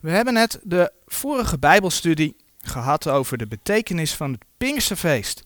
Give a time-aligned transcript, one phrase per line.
[0.00, 5.44] We hebben net de vorige Bijbelstudie gehad over de betekenis van het Pinksterfeest.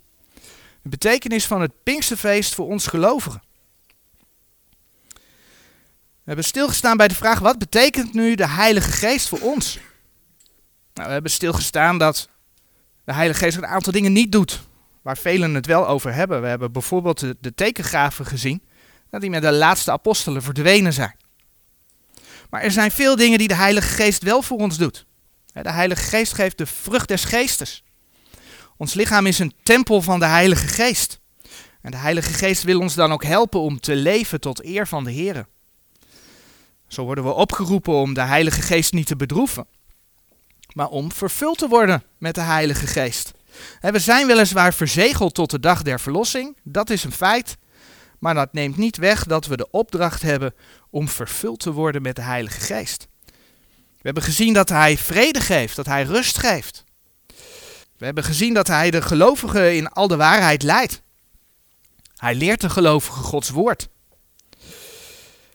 [0.83, 3.43] De betekenis van het Pinksterfeest voor ons gelovigen.
[6.23, 9.79] We hebben stilgestaan bij de vraag: wat betekent nu de Heilige Geest voor ons?
[10.95, 12.29] Nou, we hebben stilgestaan dat
[13.05, 14.61] de Heilige Geest een aantal dingen niet doet,
[15.03, 16.41] waar velen het wel over hebben.
[16.41, 18.63] We hebben bijvoorbeeld de, de tekengraven gezien,
[19.11, 21.17] dat die met de laatste apostelen verdwenen zijn.
[22.53, 25.07] Maar er zijn veel dingen die de Heilige Geest wel voor ons doet.
[25.53, 27.85] De Heilige Geest geeft de vrucht des geestes.
[28.77, 31.21] Ons lichaam is een tempel van de Heilige Geest.
[31.83, 35.05] En de Heilige Geest wil ons dan ook helpen om te leven tot eer van
[35.05, 35.47] de Heer.
[36.89, 39.67] Zo worden we opgeroepen om de Heilige Geest niet te bedroeven,
[40.73, 43.33] maar om vervuld te worden met de Heilige Geest.
[43.81, 47.57] We zijn weliswaar verzegeld tot de dag der verlossing, dat is een feit,
[48.19, 50.55] maar dat neemt niet weg dat we de opdracht hebben
[50.93, 53.09] om vervuld te worden met de Heilige Geest.
[53.73, 56.85] We hebben gezien dat Hij vrede geeft, dat Hij rust geeft.
[57.97, 61.03] We hebben gezien dat Hij de gelovigen in al de waarheid leidt.
[62.17, 63.89] Hij leert de gelovigen Gods woord.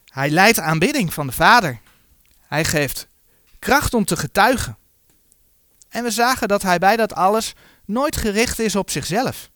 [0.05, 1.80] Hij leidt aanbidding van de Vader.
[2.47, 3.08] Hij geeft
[3.59, 4.77] kracht om te getuigen.
[5.89, 7.53] En we zagen dat hij bij dat alles
[7.85, 9.49] nooit gericht is op zichzelf.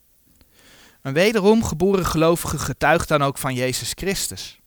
[1.02, 4.61] Een wederom geboren gelovige getuigt dan ook van Jezus Christus.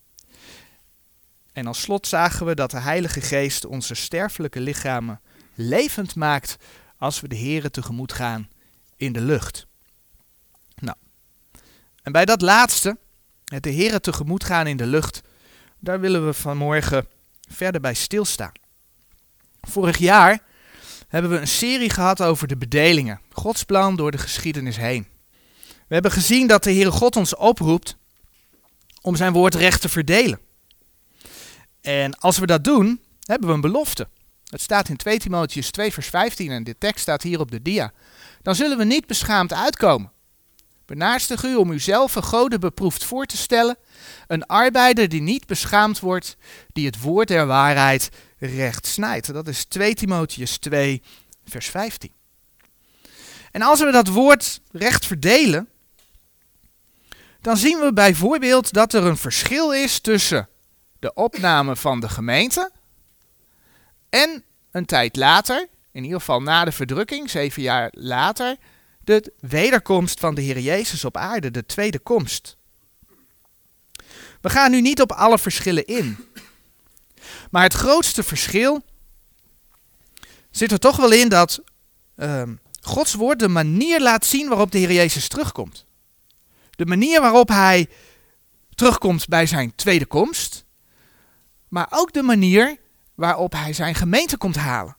[1.55, 5.21] En als slot zagen we dat de Heilige Geest onze sterfelijke lichamen
[5.55, 6.57] levend maakt
[6.99, 8.49] als we de Here tegemoet gaan
[8.97, 9.67] in de lucht.
[10.75, 10.97] Nou,
[12.03, 12.99] en bij dat laatste,
[13.45, 15.21] het de Here tegemoet gaan in de lucht,
[15.79, 17.07] daar willen we vanmorgen
[17.51, 18.53] verder bij stilstaan.
[19.61, 20.39] Vorig jaar
[21.09, 25.07] hebben we een serie gehad over de bedelingen, Gods plan door de geschiedenis heen.
[25.63, 27.97] We hebben gezien dat de Heere God ons oproept
[29.01, 30.44] om zijn woord recht te verdelen.
[31.85, 34.09] En als we dat doen, hebben we een belofte.
[34.49, 37.63] Het staat in 2 Timotheus 2 vers 15 en de tekst staat hier op de
[37.63, 37.93] dia.
[38.43, 40.13] Dan zullen we niet beschaamd uitkomen.
[40.87, 43.77] Benaarstig u om uzelf een goden beproefd voor te stellen,
[44.27, 46.37] een arbeider die niet beschaamd wordt,
[46.73, 48.09] die het woord der waarheid
[48.39, 49.33] recht snijdt.
[49.33, 51.03] Dat is 2 Timotheus 2
[51.45, 52.13] vers 15.
[53.51, 55.69] En als we dat woord recht verdelen,
[57.41, 60.49] dan zien we bijvoorbeeld dat er een verschil is tussen
[61.05, 62.71] de opname van de gemeente
[64.11, 68.57] en een tijd later, in ieder geval na de verdrukking, zeven jaar later,
[69.01, 72.57] de wederkomst van de Heer Jezus op aarde, de tweede komst.
[74.41, 76.17] We gaan nu niet op alle verschillen in.
[77.51, 78.83] Maar het grootste verschil
[80.51, 81.63] zit er toch wel in dat
[82.17, 82.43] uh,
[82.81, 85.85] Gods woord de manier laat zien waarop de Heer Jezus terugkomt.
[86.71, 87.89] De manier waarop hij
[88.75, 90.64] terugkomt bij zijn tweede komst.
[91.75, 92.77] Maar ook de manier
[93.15, 94.97] waarop hij zijn gemeente komt halen.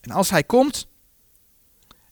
[0.00, 0.86] En als hij komt,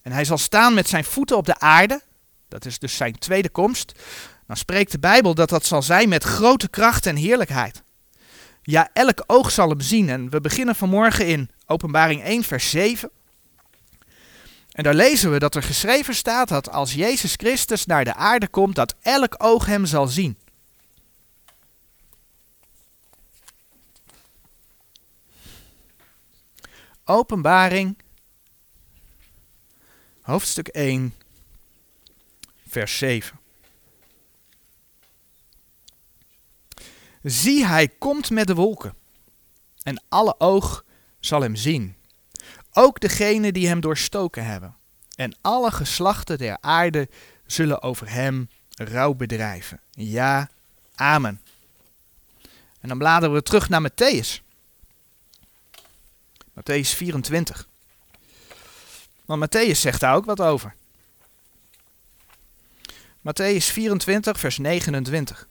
[0.02, 2.02] en hij zal staan met zijn voeten op de aarde.
[2.48, 3.92] Dat is dus zijn tweede komst.
[4.46, 7.82] Dan spreekt de Bijbel dat dat zal zijn met grote kracht en heerlijkheid.
[8.62, 10.08] Ja, elk oog zal hem zien.
[10.08, 13.10] En we beginnen vanmorgen in Openbaring 1, vers 7.
[14.72, 18.48] En daar lezen we dat er geschreven staat dat als Jezus Christus naar de aarde
[18.48, 20.38] komt, dat elk oog hem zal zien.
[27.10, 27.96] Openbaring
[30.20, 31.14] hoofdstuk 1,
[32.66, 33.38] vers 7.
[37.22, 38.94] Zie, hij komt met de wolken,
[39.82, 40.84] en alle oog
[41.20, 41.96] zal hem zien.
[42.72, 44.76] Ook degenen die hem doorstoken hebben.
[45.14, 47.08] En alle geslachten der aarde
[47.46, 49.80] zullen over hem rouw bedrijven.
[49.90, 50.48] Ja,
[50.94, 51.40] amen.
[52.80, 54.47] En dan bladeren we terug naar Matthäus.
[56.58, 57.68] Matthäus 24.
[59.24, 60.74] Want Matthäus zegt daar ook wat over.
[63.20, 65.48] Matthäus 24, vers 29.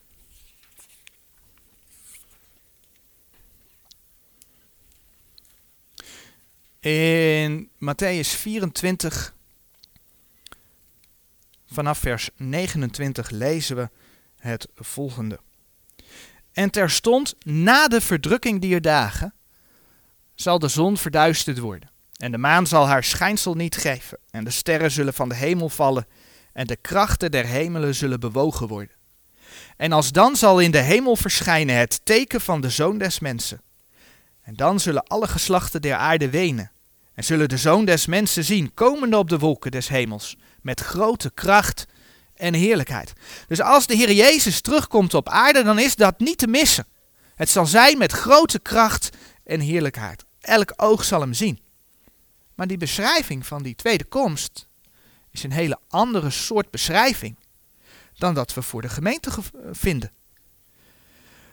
[6.80, 9.34] In Matthäus 24,
[11.66, 13.90] vanaf vers 29, lezen we
[14.36, 15.40] het volgende.
[16.52, 19.32] En terstond na de verdrukking dier dagen
[20.40, 24.50] zal de zon verduisterd worden en de maan zal haar schijnsel niet geven, en de
[24.50, 26.06] sterren zullen van de hemel vallen,
[26.52, 28.96] en de krachten der hemelen zullen bewogen worden.
[29.76, 33.62] En als dan zal in de hemel verschijnen het teken van de zoon des mensen.
[34.42, 36.70] En dan zullen alle geslachten der aarde wenen,
[37.14, 41.30] en zullen de zoon des mensen zien, komende op de wolken des hemels, met grote
[41.34, 41.86] kracht
[42.34, 43.12] en heerlijkheid.
[43.48, 46.86] Dus als de Heer Jezus terugkomt op aarde, dan is dat niet te missen.
[47.34, 49.10] Het zal zijn met grote kracht
[49.44, 50.26] en heerlijkheid.
[50.48, 51.58] Elk oog zal hem zien.
[52.54, 54.66] Maar die beschrijving van die tweede komst
[55.30, 57.36] is een hele andere soort beschrijving
[58.14, 59.30] dan dat we voor de gemeente
[59.72, 60.12] vinden.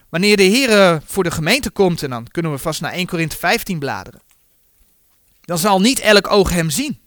[0.09, 3.37] Wanneer de Heer voor de gemeente komt, en dan kunnen we vast naar 1 Korinthe
[3.37, 4.21] 15 bladeren,
[5.41, 6.99] dan zal niet elk oog hem zien.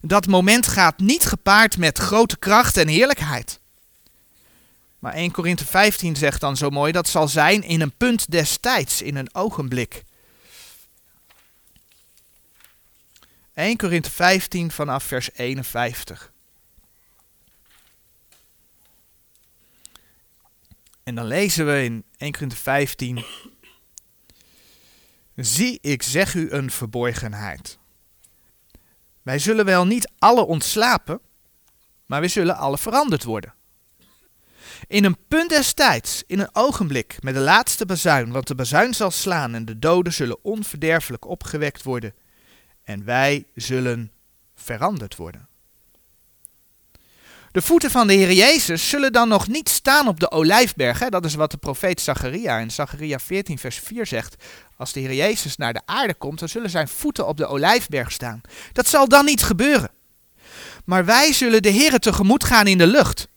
[0.00, 3.60] Dat moment gaat niet gepaard met grote kracht en heerlijkheid.
[4.98, 8.56] Maar 1 Korinthe 15 zegt dan zo mooi, dat zal zijn in een punt des
[8.56, 10.02] tijds, in een ogenblik.
[13.54, 16.32] 1 Korinthe 15 vanaf vers 51.
[21.02, 23.24] En dan lezen we in 1 Korinthe 15.
[25.36, 27.78] Zie, ik zeg u een verborgenheid.
[29.22, 31.20] Wij zullen wel niet alle ontslapen,
[32.06, 33.54] maar we zullen alle veranderd worden.
[34.86, 38.94] In een punt des tijds, in een ogenblik, met de laatste bazuin, want de bazuin
[38.94, 42.14] zal slaan en de doden zullen onverderfelijk opgewekt worden
[42.84, 44.12] en wij zullen
[44.54, 45.48] veranderd worden.
[47.52, 50.98] De voeten van de Heer Jezus zullen dan nog niet staan op de olijfberg.
[50.98, 51.08] Hè?
[51.08, 54.44] Dat is wat de profeet Zacharia in Zacharia 14 vers 4 zegt.
[54.76, 58.12] Als de Heer Jezus naar de aarde komt, dan zullen zijn voeten op de olijfberg
[58.12, 58.40] staan.
[58.72, 59.90] Dat zal dan niet gebeuren.
[60.84, 63.28] Maar wij zullen de Heer tegemoet gaan in de lucht.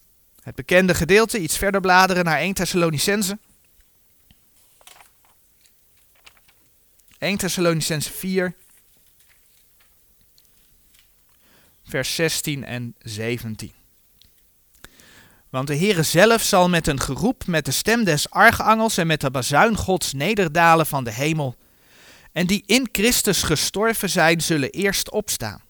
[0.42, 3.38] Het bekende gedeelte, iets verder bladeren naar 1 Thessalonicense.
[7.18, 8.56] 1 Thessalonicense 4,
[11.86, 13.72] vers 16 en 17.
[15.50, 19.22] Want de Heere zelf zal met een geroep, met de stem des archangels en met
[19.22, 21.56] de bazuin Gods nederdalen van de hemel.
[22.32, 25.62] En die in Christus gestorven zijn, zullen eerst opstaan.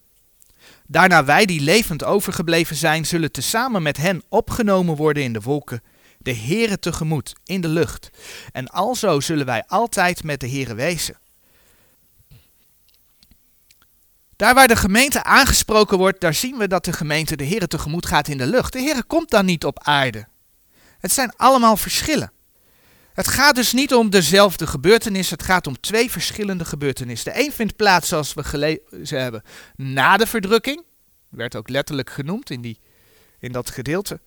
[0.86, 5.82] Daarna wij die levend overgebleven zijn, zullen tezamen met hen opgenomen worden in de wolken,
[6.18, 8.10] de Heere tegemoet, in de lucht.
[8.52, 11.18] En alzo zullen wij altijd met de Heere wezen.
[14.36, 18.06] Daar waar de gemeente aangesproken wordt, daar zien we dat de gemeente de Heer tegemoet
[18.06, 18.72] gaat in de lucht.
[18.72, 20.26] De Heer komt dan niet op aarde.
[20.98, 22.32] Het zijn allemaal verschillen.
[23.12, 27.32] Het gaat dus niet om dezelfde gebeurtenis, het gaat om twee verschillende gebeurtenissen.
[27.32, 29.42] De een vindt plaats, zoals we gelezen hebben,
[29.76, 30.84] na de verdrukking.
[31.28, 32.80] Werd ook letterlijk genoemd in, die,
[33.38, 34.20] in dat gedeelte.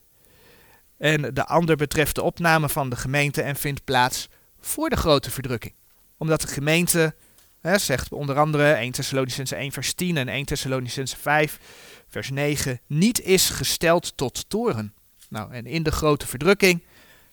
[0.97, 4.27] En de ander betreft de opname van de gemeente en vindt plaats
[4.59, 5.73] voor de grote verdrukking.
[6.17, 7.15] Omdat de gemeente
[7.61, 11.59] Zegt onder andere 1 Thessalonicense 1 vers 10 en 1 Thessalonicense 5
[12.07, 14.93] vers 9, niet is gesteld tot toren.
[15.29, 16.83] Nou, en in de grote verdrukking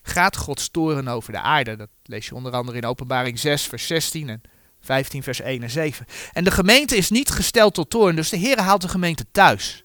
[0.02, 1.76] gaat Gods toren over de aarde.
[1.76, 4.42] Dat lees je onder andere in Openbaring 6 vers 16 en
[4.80, 6.06] 15 vers 1 en 7.
[6.32, 9.84] En de gemeente is niet gesteld tot toren, dus de Heer haalt de gemeente thuis.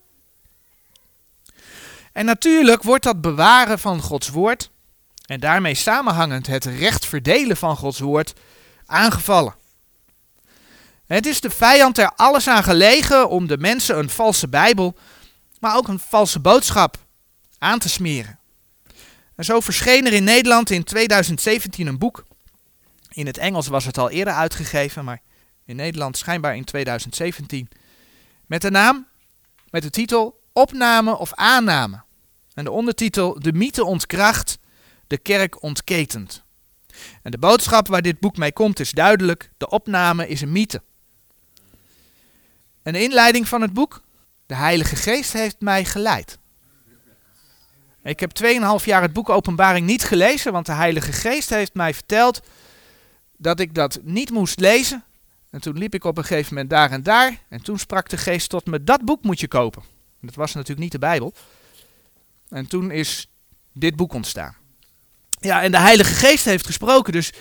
[2.12, 4.72] En natuurlijk wordt dat bewaren van Gods woord
[5.26, 8.34] en daarmee samenhangend het recht verdelen van Gods woord
[8.86, 9.56] aangevallen.
[11.12, 14.98] Het is de vijand er alles aan gelegen om de mensen een valse Bijbel,
[15.60, 16.98] maar ook een valse boodschap
[17.58, 18.40] aan te smeren.
[19.36, 22.26] En zo verscheen er in Nederland in 2017 een boek.
[23.10, 25.22] In het Engels was het al eerder uitgegeven, maar
[25.66, 27.70] in Nederland schijnbaar in 2017.
[28.46, 29.08] Met de naam,
[29.70, 32.04] met de titel Opname of Aanname.
[32.54, 34.58] En de ondertitel De mythe ontkracht,
[35.08, 36.44] de kerk ontketent.
[37.24, 40.82] En de boodschap waar dit boek mee komt is duidelijk: de opname is een mythe.
[42.84, 44.02] Een inleiding van het boek.
[44.46, 46.38] De Heilige Geest heeft mij geleid.
[48.04, 48.32] Ik heb
[48.80, 52.42] 2,5 jaar het boek Openbaring niet gelezen, want de Heilige Geest heeft mij verteld
[53.38, 55.04] dat ik dat niet moest lezen.
[55.50, 57.38] En toen liep ik op een gegeven moment daar en daar.
[57.50, 59.84] En toen sprak de Geest tot me: dat boek moet je kopen.
[60.22, 61.34] Dat was natuurlijk niet de Bijbel.
[62.50, 63.28] En toen is
[63.74, 64.56] dit boek ontstaan.
[65.40, 67.34] Ja, en de Heilige Geest heeft gesproken, dus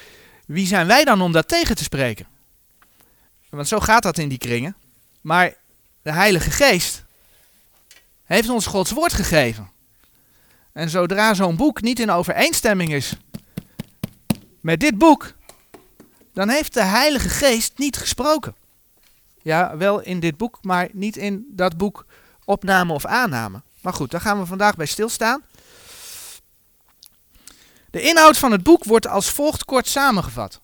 [0.47, 2.27] wie zijn wij dan om dat tegen te spreken?
[3.51, 4.77] Want zo gaat dat in die kringen.
[5.21, 5.55] Maar
[6.03, 7.05] de Heilige Geest
[8.25, 9.71] heeft ons Gods woord gegeven.
[10.73, 13.15] En zodra zo'n boek niet in overeenstemming is
[14.61, 15.33] met dit boek,
[16.33, 18.55] dan heeft de Heilige Geest niet gesproken.
[19.43, 22.07] Ja, wel in dit boek, maar niet in dat boek
[22.45, 23.63] opname of aanname.
[23.81, 25.43] Maar goed, daar gaan we vandaag bij stilstaan.
[27.91, 30.61] De inhoud van het boek wordt als volgt kort samengevat.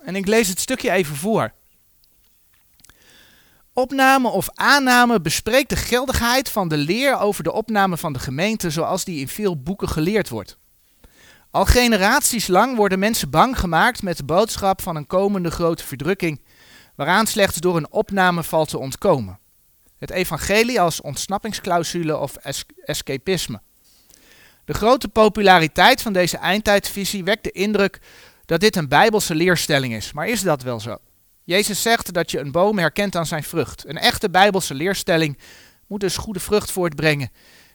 [0.00, 1.52] En ik lees het stukje even voor.
[3.74, 8.70] Opname of aanname bespreekt de geldigheid van de leer over de opname van de gemeente
[8.70, 10.58] zoals die in veel boeken geleerd wordt.
[11.50, 16.40] Al generaties lang worden mensen bang gemaakt met de boodschap van een komende grote verdrukking,
[16.94, 19.38] waaraan slechts door een opname valt te ontkomen.
[19.98, 22.36] Het evangelie als ontsnappingsclausule of
[22.84, 23.60] escapisme.
[24.64, 28.00] De grote populariteit van deze eindtijdvisie wekt de indruk
[28.44, 30.12] dat dit een bijbelse leerstelling is.
[30.12, 30.98] Maar is dat wel zo?
[31.44, 33.88] Jezus zegt dat je een boom herkent aan zijn vrucht.
[33.88, 35.38] Een echte bijbelse leerstelling
[35.86, 37.30] moet dus goede vrucht voortbrengen.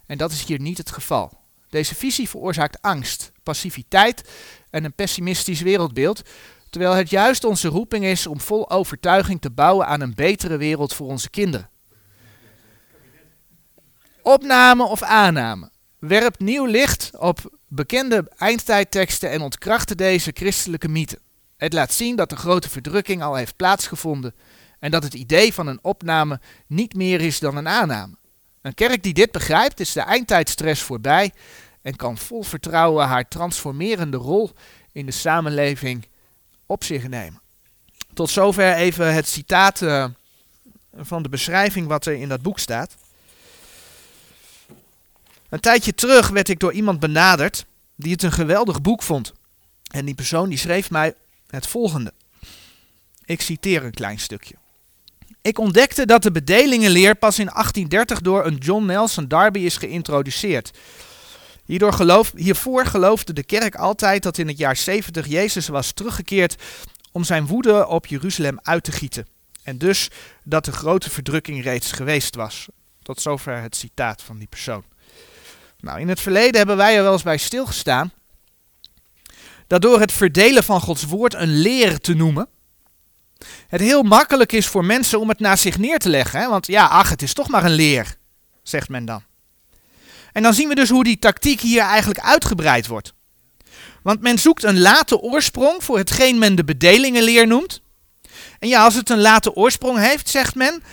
[0.05, 1.31] En dat is hier niet het geval.
[1.69, 4.29] Deze visie veroorzaakt angst, passiviteit
[4.69, 6.21] en een pessimistisch wereldbeeld,
[6.69, 10.93] terwijl het juist onze roeping is om vol overtuiging te bouwen aan een betere wereld
[10.93, 11.69] voor onze kinderen.
[14.21, 15.69] Opname of aanname
[16.00, 21.19] werpt nieuw licht op bekende eindtijdteksten en ontkrachten deze christelijke mythe.
[21.57, 24.35] Het laat zien dat de grote verdrukking al heeft plaatsgevonden
[24.79, 28.15] en dat het idee van een opname niet meer is dan een aanname.
[28.61, 31.33] Een kerk die dit begrijpt is de eindtijdstress voorbij
[31.81, 34.51] en kan vol vertrouwen haar transformerende rol
[34.91, 36.07] in de samenleving
[36.65, 37.41] op zich nemen.
[38.13, 40.05] Tot zover even het citaat uh,
[40.95, 42.95] van de beschrijving wat er in dat boek staat.
[45.49, 49.33] Een tijdje terug werd ik door iemand benaderd die het een geweldig boek vond.
[49.91, 51.13] En die persoon die schreef mij
[51.47, 52.13] het volgende.
[53.25, 54.55] Ik citeer een klein stukje.
[55.41, 60.71] Ik ontdekte dat de bedelingenleer pas in 1830 door een John Nelson Darby is geïntroduceerd.
[61.65, 66.55] Hierdoor geloof, hiervoor geloofde de kerk altijd dat in het jaar 70 Jezus was teruggekeerd
[67.11, 69.27] om zijn woede op Jeruzalem uit te gieten.
[69.63, 70.09] En dus
[70.43, 72.67] dat de grote verdrukking reeds geweest was.
[73.01, 74.83] Tot zover het citaat van die persoon.
[75.79, 78.11] Nou, in het verleden hebben wij er wel eens bij stilgestaan
[79.67, 82.47] dat door het verdelen van Gods woord een leer te noemen,
[83.67, 86.39] het heel makkelijk is voor mensen om het naast zich neer te leggen.
[86.39, 86.50] Hè?
[86.50, 88.17] Want ja, ach, het is toch maar een leer,
[88.63, 89.24] zegt men dan.
[90.31, 93.13] En dan zien we dus hoe die tactiek hier eigenlijk uitgebreid wordt.
[94.03, 97.81] Want men zoekt een late oorsprong voor hetgeen men de bedelingenleer noemt.
[98.59, 100.83] En ja, als het een late oorsprong heeft, zegt men,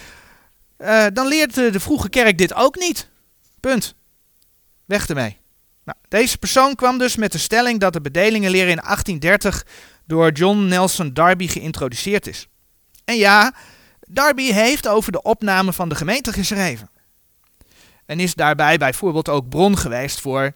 [0.79, 3.09] uh, dan leert de, de vroege kerk dit ook niet.
[3.61, 3.95] Punt.
[4.85, 5.39] Weg ermee.
[5.85, 9.67] Nou, deze persoon kwam dus met de stelling dat de bedelingenleer in 1830
[10.07, 12.49] door John Nelson Darby geïntroduceerd is.
[13.05, 13.55] En ja,
[14.01, 16.91] Darby heeft over de opname van de gemeente geschreven.
[18.07, 20.53] En is daarbij bijvoorbeeld ook bron geweest voor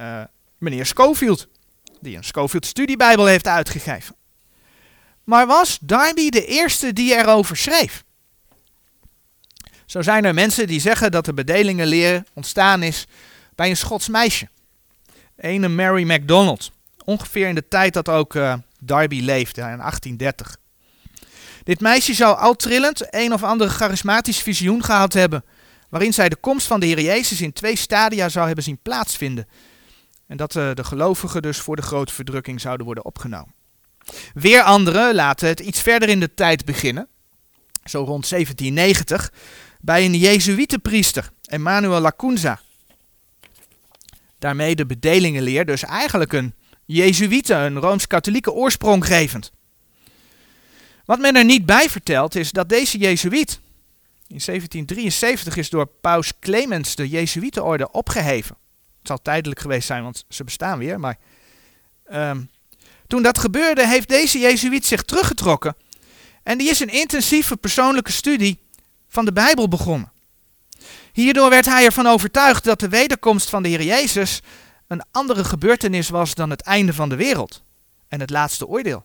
[0.00, 0.22] uh,
[0.58, 1.48] meneer Schofield,
[2.00, 4.16] die een Schofield studiebijbel heeft uitgegeven.
[5.24, 8.04] Maar was Darby de eerste die erover schreef?
[9.86, 13.06] Zo zijn er mensen die zeggen dat de bedelingenleer ontstaan is
[13.54, 14.48] bij een Schots meisje.
[15.38, 16.70] Ene Mary MacDonald.
[17.04, 20.56] Ongeveer in de tijd dat ook uh, Darby leefde, in 1830.
[21.64, 25.44] Dit meisje zou al trillend een of ander charismatisch visioen gehad hebben,
[25.88, 29.48] waarin zij de komst van de Heer Jezus in twee stadia zou hebben zien plaatsvinden.
[30.26, 33.54] En dat uh, de gelovigen dus voor de grote verdrukking zouden worden opgenomen.
[34.34, 37.08] Weer anderen laten het iets verder in de tijd beginnen,
[37.84, 39.32] zo rond 1790,
[39.80, 42.60] bij een Jezuïetenpriester, Emmanuel Lacunza
[44.38, 46.54] daarmee de bedelingenleer, dus eigenlijk een
[46.84, 49.52] Jezuïte, een Rooms-Katholieke oorsprong gevend.
[51.04, 53.60] Wat men er niet bij vertelt is dat deze Jezuïet
[54.26, 58.56] in 1773 is door paus Clemens de Jezuïetenorde opgeheven.
[58.98, 61.18] Het zal tijdelijk geweest zijn, want ze bestaan weer, maar
[62.12, 62.50] um,
[63.06, 65.76] toen dat gebeurde heeft deze Jezuïet zich teruggetrokken
[66.42, 68.58] en die is een intensieve persoonlijke studie
[69.08, 70.12] van de Bijbel begonnen.
[71.18, 74.40] Hierdoor werd hij ervan overtuigd dat de wederkomst van de Heer Jezus
[74.86, 77.62] een andere gebeurtenis was dan het einde van de wereld
[78.08, 79.04] en het laatste oordeel.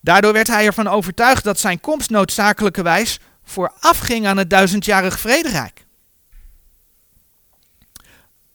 [0.00, 5.86] Daardoor werd hij ervan overtuigd dat zijn komst noodzakelijkerwijs voorafging aan het duizendjarig vrederijk.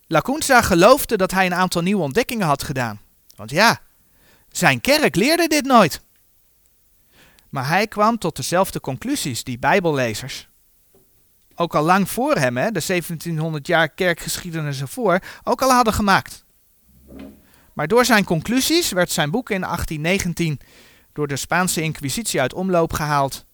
[0.08, 3.02] Lacunza geloofde dat hij een aantal nieuwe ontdekkingen had gedaan.
[3.36, 3.80] Want ja,
[4.52, 6.02] zijn kerk leerde dit nooit.
[7.50, 10.49] Maar hij kwam tot dezelfde conclusies die Bijbellezers
[11.60, 16.46] ook al lang voor hem, hè, de 1700 jaar kerkgeschiedenis ervoor, ook al hadden gemaakt.
[17.74, 20.60] Maar door zijn conclusies werd zijn boek in 1819
[21.14, 23.46] door de Spaanse Inquisitie uit omloop gehaald.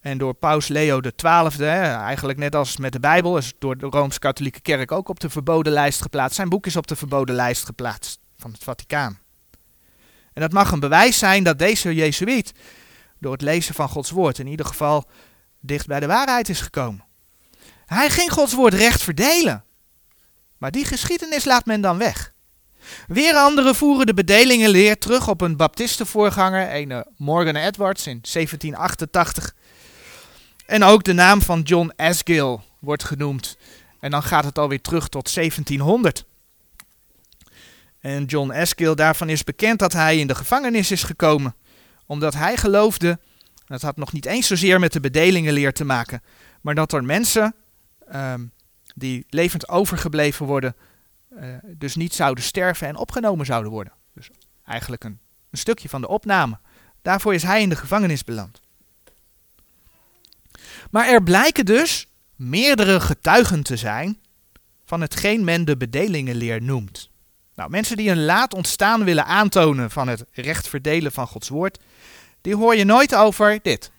[0.00, 4.60] En door paus Leo XII, eigenlijk net als met de Bijbel, is door de Rooms-Katholieke
[4.60, 6.36] Kerk ook op de verboden lijst geplaatst.
[6.36, 9.18] Zijn boek is op de verboden lijst geplaatst van het Vaticaan.
[10.32, 12.52] En dat mag een bewijs zijn dat deze Jezuïet
[13.18, 15.04] door het lezen van Gods woord in ieder geval
[15.60, 17.08] dicht bij de waarheid is gekomen.
[17.94, 19.64] Hij ging Gods woord recht verdelen.
[20.58, 22.32] Maar die geschiedenis laat men dan weg.
[23.06, 29.54] Weer anderen voeren de bedelingenleer terug op een baptistenvoorganger, een Morgan Edwards in 1788.
[30.66, 33.56] En ook de naam van John Asgill wordt genoemd.
[34.00, 36.24] En dan gaat het alweer terug tot 1700.
[38.00, 41.54] En John Asgill, daarvan is bekend dat hij in de gevangenis is gekomen.
[42.06, 43.18] Omdat hij geloofde,
[43.66, 46.22] dat had nog niet eens zozeer met de bedelingenleer te maken,
[46.60, 47.54] maar dat er mensen
[48.10, 48.46] Ehm,
[48.94, 50.76] die levend overgebleven worden,
[51.32, 53.92] uh, dus niet zouden sterven en opgenomen zouden worden.
[54.14, 54.30] Dus
[54.64, 55.18] eigenlijk een,
[55.50, 56.58] een stukje van de opname.
[57.02, 58.60] Daarvoor is hij in de gevangenis beland.
[60.90, 64.20] Maar er blijken dus meerdere getuigen te zijn
[64.84, 67.10] van hetgeen men de bedelingenleer noemt.
[67.54, 71.78] Nou, mensen die een laat ontstaan willen aantonen van het recht verdelen van Gods woord,
[72.40, 73.90] die hoor je nooit over dit.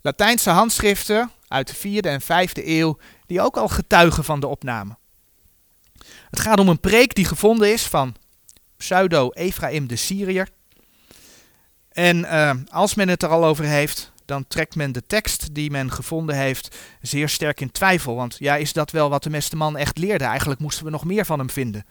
[0.00, 4.96] Latijnse handschriften uit de 4e en 5e eeuw, die ook al getuigen van de opname.
[6.30, 8.14] Het gaat om een preek die gevonden is van
[8.76, 10.48] pseudo-Ephraim de Syriër.
[11.92, 15.70] En uh, als men het er al over heeft, dan trekt men de tekst die
[15.70, 18.14] men gevonden heeft zeer sterk in twijfel.
[18.14, 20.24] Want ja, is dat wel wat de beste man echt leerde?
[20.24, 21.86] Eigenlijk moesten we nog meer van hem vinden.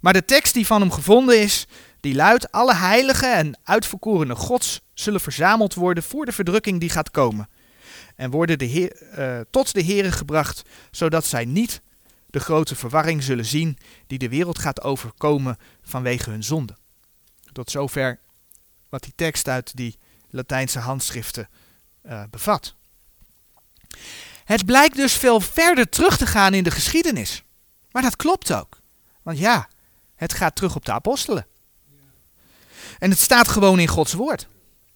[0.00, 1.66] Maar de tekst die van hem gevonden is,
[2.00, 7.10] die luidt: Alle heiligen en uitverkorene gods zullen verzameld worden voor de verdrukking die gaat
[7.10, 7.48] komen.
[8.16, 11.80] En worden de heer, uh, tot de Here gebracht, zodat zij niet
[12.26, 16.76] de grote verwarring zullen zien die de wereld gaat overkomen vanwege hun zonde.
[17.52, 18.18] Tot zover
[18.88, 19.98] wat die tekst uit die
[20.30, 21.48] Latijnse handschriften
[22.06, 22.74] uh, bevat.
[24.44, 27.42] Het blijkt dus veel verder terug te gaan in de geschiedenis.
[27.90, 28.80] Maar dat klopt ook.
[29.22, 29.68] Want ja,
[30.14, 31.46] het gaat terug op de apostelen.
[32.98, 34.48] En het staat gewoon in Gods woord.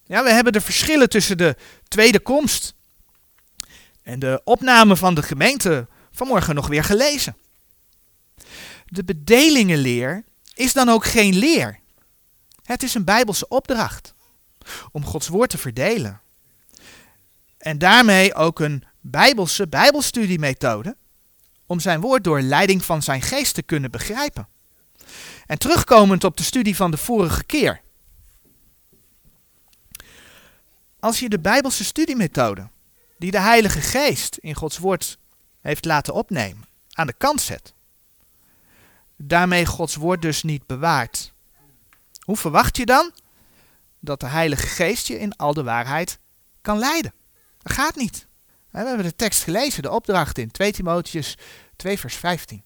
[0.04, 1.56] Ja, we hebben de verschillen tussen de
[1.88, 2.74] tweede komst
[4.02, 7.36] en de opname van de gemeente vanmorgen nog weer gelezen.
[8.86, 11.78] De bedelingenleer is dan ook geen leer.
[12.62, 14.14] Het is een bijbelse opdracht
[14.92, 16.20] om Gods woord te verdelen.
[17.58, 20.96] En daarmee ook een bijbelse bijbelstudiemethode
[21.66, 24.48] om zijn woord door leiding van zijn geest te kunnen begrijpen.
[25.46, 27.80] En terugkomend op de studie van de vorige keer.
[31.00, 32.68] Als je de bijbelse studiemethode
[33.20, 35.18] die de Heilige Geest in Gods woord
[35.60, 37.74] heeft laten opnemen, aan de kant zet.
[39.16, 41.32] Daarmee Gods woord dus niet bewaart.
[42.20, 43.12] Hoe verwacht je dan
[43.98, 46.18] dat de Heilige Geest je in al de waarheid
[46.60, 47.14] kan leiden?
[47.58, 48.26] Dat gaat niet.
[48.70, 51.38] We hebben de tekst gelezen, de opdracht in 2 Timotheus
[51.76, 52.62] 2 vers 15.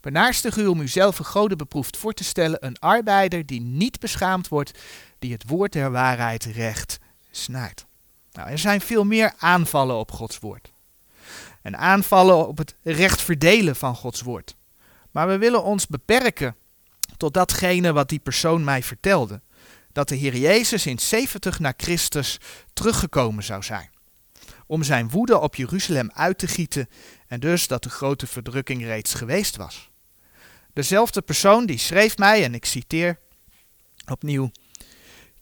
[0.00, 4.48] Benaarstig u om uzelf een goden beproefd voor te stellen, een arbeider die niet beschaamd
[4.48, 4.78] wordt,
[5.18, 6.98] die het woord der waarheid recht
[7.30, 7.86] snijdt.
[8.36, 10.72] Nou, er zijn veel meer aanvallen op Gods woord.
[11.62, 14.56] En aanvallen op het recht verdelen van Gods woord.
[15.10, 16.56] Maar we willen ons beperken
[17.16, 19.40] tot datgene wat die persoon mij vertelde.
[19.92, 22.38] Dat de Heer Jezus in 70 na Christus
[22.72, 23.90] teruggekomen zou zijn.
[24.66, 26.88] Om zijn woede op Jeruzalem uit te gieten
[27.26, 29.90] en dus dat de grote verdrukking reeds geweest was.
[30.72, 33.18] Dezelfde persoon die schreef mij, en ik citeer
[34.10, 34.50] opnieuw.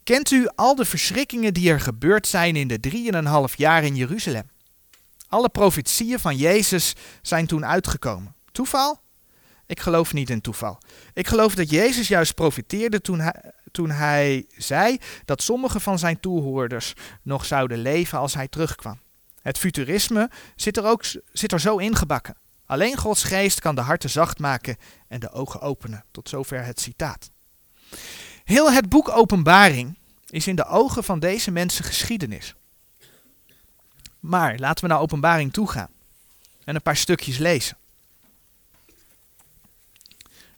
[0.05, 4.49] Kent u al de verschrikkingen die er gebeurd zijn in de drieënhalf jaar in Jeruzalem?
[5.27, 8.35] Alle profetieën van Jezus zijn toen uitgekomen.
[8.51, 9.01] Toeval?
[9.65, 10.77] Ik geloof niet in toeval.
[11.13, 16.19] Ik geloof dat Jezus juist profiteerde toen hij, toen hij zei dat sommige van zijn
[16.19, 18.99] toehoorders nog zouden leven als hij terugkwam.
[19.41, 22.37] Het futurisme zit er ook zit er zo ingebakken.
[22.65, 26.03] Alleen Gods geest kan de harten zacht maken en de ogen openen.
[26.11, 27.29] Tot zover het citaat.
[28.45, 29.97] Heel het boek Openbaring
[30.29, 32.55] is in de ogen van deze mensen geschiedenis.
[34.19, 35.89] Maar laten we naar Openbaring toe gaan
[36.63, 37.77] en een paar stukjes lezen.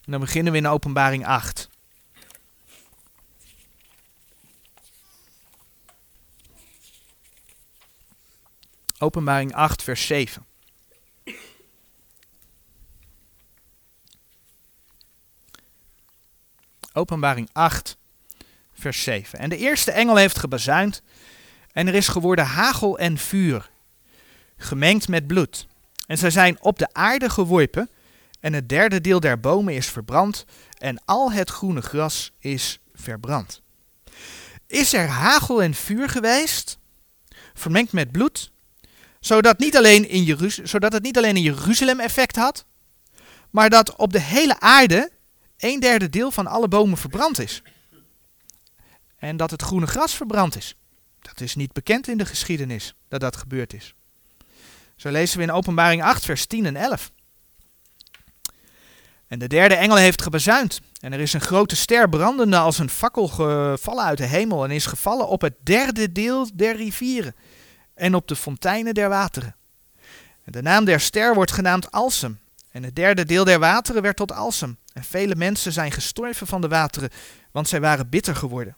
[0.04, 1.68] En dan beginnen we in Openbaring 8.
[8.98, 10.47] Openbaring 8, vers 7.
[16.98, 17.96] Openbaring 8,
[18.72, 19.38] vers 7.
[19.38, 21.02] En de eerste engel heeft gebazuind
[21.72, 23.70] en er is geworden hagel en vuur,
[24.56, 25.66] gemengd met bloed.
[26.06, 27.90] En zij zijn op de aarde geworpen
[28.40, 30.44] en het derde deel der bomen is verbrand
[30.78, 33.62] en al het groene gras is verbrand.
[34.66, 36.78] Is er hagel en vuur geweest,
[37.54, 38.50] vermengd met bloed,
[39.20, 42.64] zodat, niet alleen in zodat het niet alleen een Jeruzalem effect had,
[43.50, 45.16] maar dat op de hele aarde
[45.58, 47.62] een derde deel van alle bomen verbrand is.
[49.16, 50.74] En dat het groene gras verbrand is.
[51.20, 53.94] Dat is niet bekend in de geschiedenis dat dat gebeurd is.
[54.96, 57.10] Zo lezen we in Openbaring 8, vers 10 en 11.
[59.26, 60.80] En de derde engel heeft gebazuind.
[61.00, 64.64] En er is een grote ster brandende als een fakkel gevallen uit de hemel.
[64.64, 67.34] En is gevallen op het derde deel der rivieren.
[67.94, 69.56] En op de fonteinen der wateren.
[70.44, 72.38] En de naam der ster wordt genaamd Alsem.
[72.70, 74.78] En het derde deel der wateren werd tot Alsem.
[75.04, 77.10] Vele mensen zijn gestorven van de wateren,
[77.50, 78.76] want zij waren bitter geworden.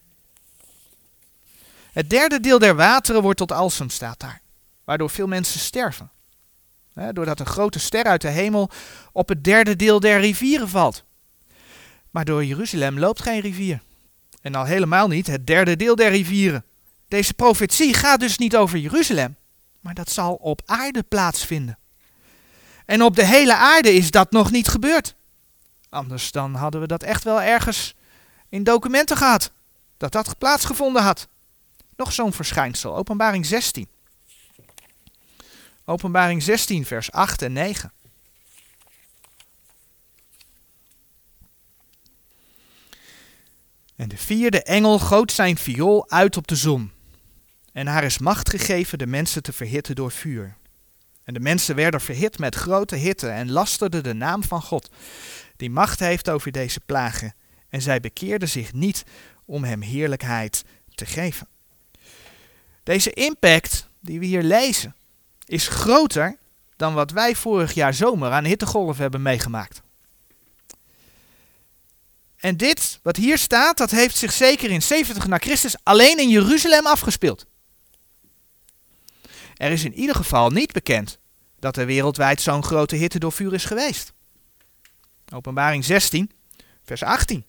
[1.92, 4.40] Het derde deel der wateren wordt tot Alsem, staat daar.
[4.84, 6.10] Waardoor veel mensen sterven.
[7.12, 8.70] doordat een grote ster uit de hemel
[9.12, 11.04] op het derde deel der rivieren valt.
[12.10, 13.82] Maar door Jeruzalem loopt geen rivier.
[14.42, 16.64] En al helemaal niet het derde deel der rivieren.
[17.08, 19.36] Deze profetie gaat dus niet over Jeruzalem,
[19.80, 21.78] maar dat zal op aarde plaatsvinden.
[22.86, 25.14] En op de hele aarde is dat nog niet gebeurd.
[25.90, 27.94] Anders dan hadden we dat echt wel ergens
[28.48, 29.52] in documenten gehad.
[29.96, 31.28] Dat dat plaatsgevonden had.
[31.96, 32.96] Nog zo'n verschijnsel.
[32.96, 33.88] Openbaring 16.
[35.84, 37.92] Openbaring 16, vers 8 en 9.
[43.96, 46.92] En de vierde engel goot zijn viool uit op de zon.
[47.72, 50.56] En haar is macht gegeven de mensen te verhitten door vuur.
[51.30, 54.90] En de mensen werden verhit met grote hitte en lasterden de naam van God,
[55.56, 57.34] die macht heeft over deze plagen.
[57.68, 59.04] En zij bekeerden zich niet
[59.44, 60.64] om hem heerlijkheid
[60.94, 61.48] te geven.
[62.82, 64.96] Deze impact die we hier lezen
[65.44, 66.36] is groter
[66.76, 69.82] dan wat wij vorig jaar zomer aan hittegolven hebben meegemaakt.
[72.36, 76.28] En dit, wat hier staat, dat heeft zich zeker in 70 na Christus alleen in
[76.28, 77.46] Jeruzalem afgespeeld.
[79.56, 81.19] Er is in ieder geval niet bekend
[81.60, 84.12] dat er wereldwijd zo'n grote hitte door vuur is geweest.
[85.34, 86.30] Openbaring 16,
[86.84, 87.44] vers 18.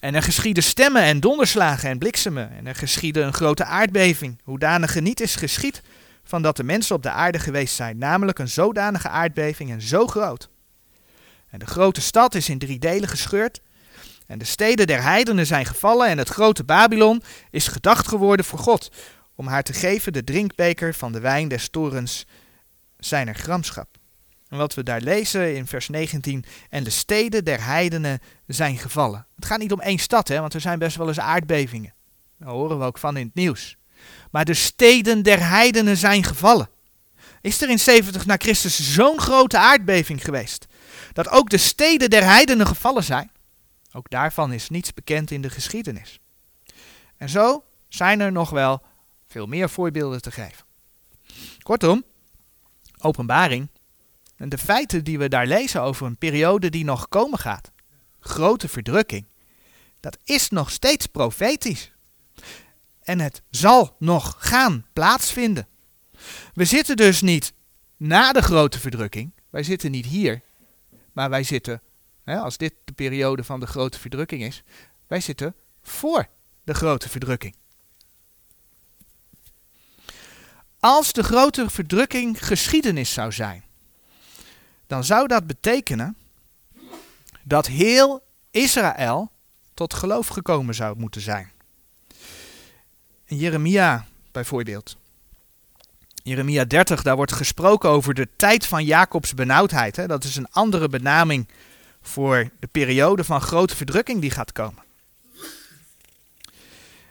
[0.00, 2.50] En er geschieden stemmen en donderslagen en bliksemen.
[2.50, 5.82] En er geschiedde een grote aardbeving, hoedanige niet is geschied
[6.24, 7.98] van dat de mensen op de aarde geweest zijn.
[7.98, 10.48] Namelijk een zodanige aardbeving en zo groot.
[11.50, 13.60] En de grote stad is in drie delen gescheurd.
[14.26, 18.58] En de steden der heidenen zijn gevallen en het grote Babylon is gedacht geworden voor
[18.58, 18.90] God,
[19.34, 22.26] om haar te geven de drinkbeker van de wijn des torens
[22.98, 23.96] zijner gramschap.
[24.48, 29.26] En wat we daar lezen in vers 19, en de steden der heidenen zijn gevallen.
[29.34, 31.94] Het gaat niet om één stad, hè, want er zijn best wel eens aardbevingen.
[32.38, 33.76] Daar horen we ook van in het nieuws.
[34.30, 36.68] Maar de steden der heidenen zijn gevallen.
[37.40, 40.66] Is er in 70 na Christus zo'n grote aardbeving geweest,
[41.12, 43.30] dat ook de steden der heidenen gevallen zijn?
[43.92, 46.18] Ook daarvan is niets bekend in de geschiedenis.
[47.16, 48.82] En zo zijn er nog wel
[49.26, 50.64] veel meer voorbeelden te geven.
[51.62, 52.04] Kortom,
[53.00, 53.68] openbaring
[54.36, 57.72] en de feiten die we daar lezen over een periode die nog komen gaat,
[58.20, 59.26] grote verdrukking,
[60.00, 61.92] dat is nog steeds profetisch.
[63.02, 65.68] En het zal nog gaan plaatsvinden.
[66.54, 67.52] We zitten dus niet
[67.96, 70.42] na de grote verdrukking, wij zitten niet hier,
[71.12, 71.82] maar wij zitten,
[72.24, 74.62] hè, als dit de periode van de grote verdrukking is,
[75.06, 76.28] wij zitten voor
[76.64, 77.54] de grote verdrukking.
[80.80, 83.64] Als de grote verdrukking geschiedenis zou zijn,
[84.86, 86.16] dan zou dat betekenen
[87.42, 89.30] dat heel Israël
[89.74, 91.52] tot geloof gekomen zou moeten zijn.
[93.24, 94.96] In Jeremia bijvoorbeeld.
[96.22, 99.96] Jeremia 30, daar wordt gesproken over de tijd van Jacobs benauwdheid.
[99.96, 100.06] Hè.
[100.06, 101.48] Dat is een andere benaming
[102.02, 104.82] voor de periode van grote verdrukking die gaat komen.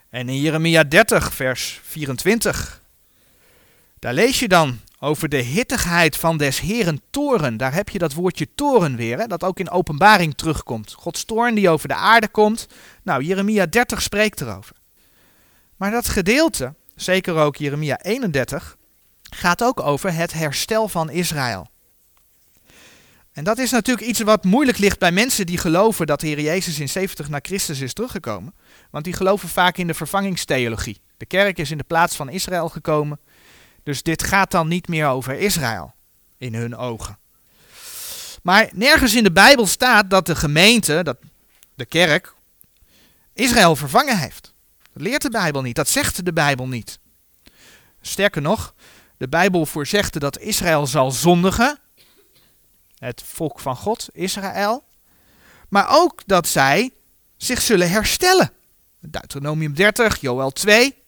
[0.09, 2.81] En in Jeremia 30, vers 24,
[3.99, 7.57] daar lees je dan over de hittigheid van des Heren toren.
[7.57, 10.93] Daar heb je dat woordje toren weer, hè, dat ook in openbaring terugkomt.
[10.93, 12.67] Gods toorn die over de aarde komt.
[13.03, 14.75] Nou, Jeremia 30 spreekt erover.
[15.75, 18.77] Maar dat gedeelte, zeker ook Jeremia 31,
[19.29, 21.67] gaat ook over het herstel van Israël.
[23.31, 26.41] En dat is natuurlijk iets wat moeilijk ligt bij mensen die geloven dat de Heer
[26.41, 28.53] Jezus in 70 na Christus is teruggekomen.
[28.91, 31.01] Want die geloven vaak in de vervangingstheologie.
[31.17, 33.19] De kerk is in de plaats van Israël gekomen.
[33.87, 35.93] Dus dit gaat dan niet meer over Israël
[36.37, 37.17] in hun ogen.
[38.43, 41.17] Maar nergens in de Bijbel staat dat de gemeente, dat
[41.75, 42.33] de kerk,
[43.33, 44.53] Israël vervangen heeft.
[44.93, 46.99] Dat leert de Bijbel niet, dat zegt de Bijbel niet.
[48.01, 48.73] Sterker nog,
[49.17, 51.79] de Bijbel voorzegde dat Israël zal zondigen,
[52.97, 54.83] het volk van God, Israël,
[55.69, 56.93] maar ook dat zij
[57.37, 58.51] zich zullen herstellen.
[58.99, 61.05] Deuteronomium 30, Joel 2,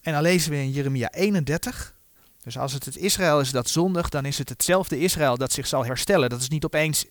[0.00, 1.94] en dan lezen we in Jeremia 31.
[2.42, 5.66] Dus als het het Israël is dat zondigt, dan is het hetzelfde Israël dat zich
[5.66, 6.28] zal herstellen.
[6.28, 7.04] Dat is niet opeens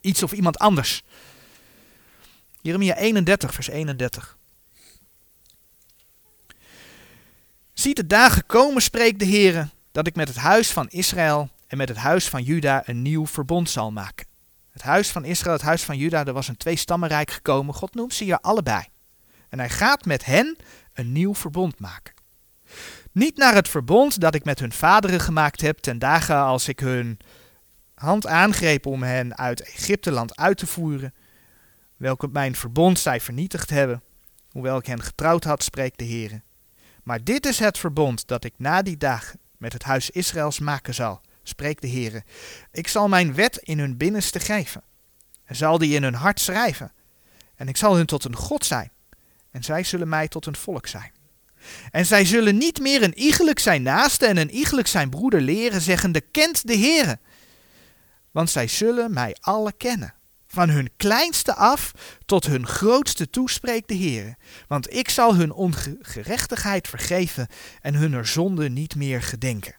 [0.00, 1.02] iets of iemand anders.
[2.60, 4.36] Jeremia 31, vers 31.
[7.72, 11.76] Ziet de dagen komen, spreekt de Heer, dat ik met het huis van Israël en
[11.76, 14.26] met het huis van Juda een nieuw verbond zal maken.
[14.70, 17.74] Het huis van Israël, het huis van Juda, er was een twee-stammenrijk gekomen.
[17.74, 18.84] God noemt ze hier allebei.
[19.48, 20.56] En hij gaat met hen
[20.92, 22.15] een nieuw verbond maken.
[23.16, 26.80] Niet naar het verbond dat ik met hun vaderen gemaakt heb ten dagen als ik
[26.80, 27.18] hun
[27.94, 31.14] hand aangreep om hen uit Egypteland uit te voeren,
[31.96, 34.02] welke mijn verbond zij vernietigd hebben,
[34.50, 36.42] hoewel ik hen getrouwd had, spreekt de Heer.
[37.02, 40.94] Maar dit is het verbond dat ik na die dag met het huis Israëls maken
[40.94, 42.22] zal, spreekt de Heer.
[42.72, 44.82] Ik zal mijn wet in hun binnenste geven,
[45.44, 46.92] en zal die in hun hart schrijven.
[47.54, 48.90] En ik zal hun tot een God zijn.
[49.50, 51.15] En zij zullen mij tot een volk zijn.
[51.90, 55.80] En zij zullen niet meer een iegelijk zijn naaste en een iegelijk zijn broeder leren,
[55.80, 57.18] zeggende, kent de Heere.
[58.30, 60.14] Want zij zullen mij alle kennen.
[60.46, 61.92] Van hun kleinste af
[62.26, 64.36] tot hun grootste toespreekt de Heer.
[64.68, 67.48] Want ik zal hun ongerechtigheid vergeven
[67.80, 69.76] en hun zonde niet meer gedenken.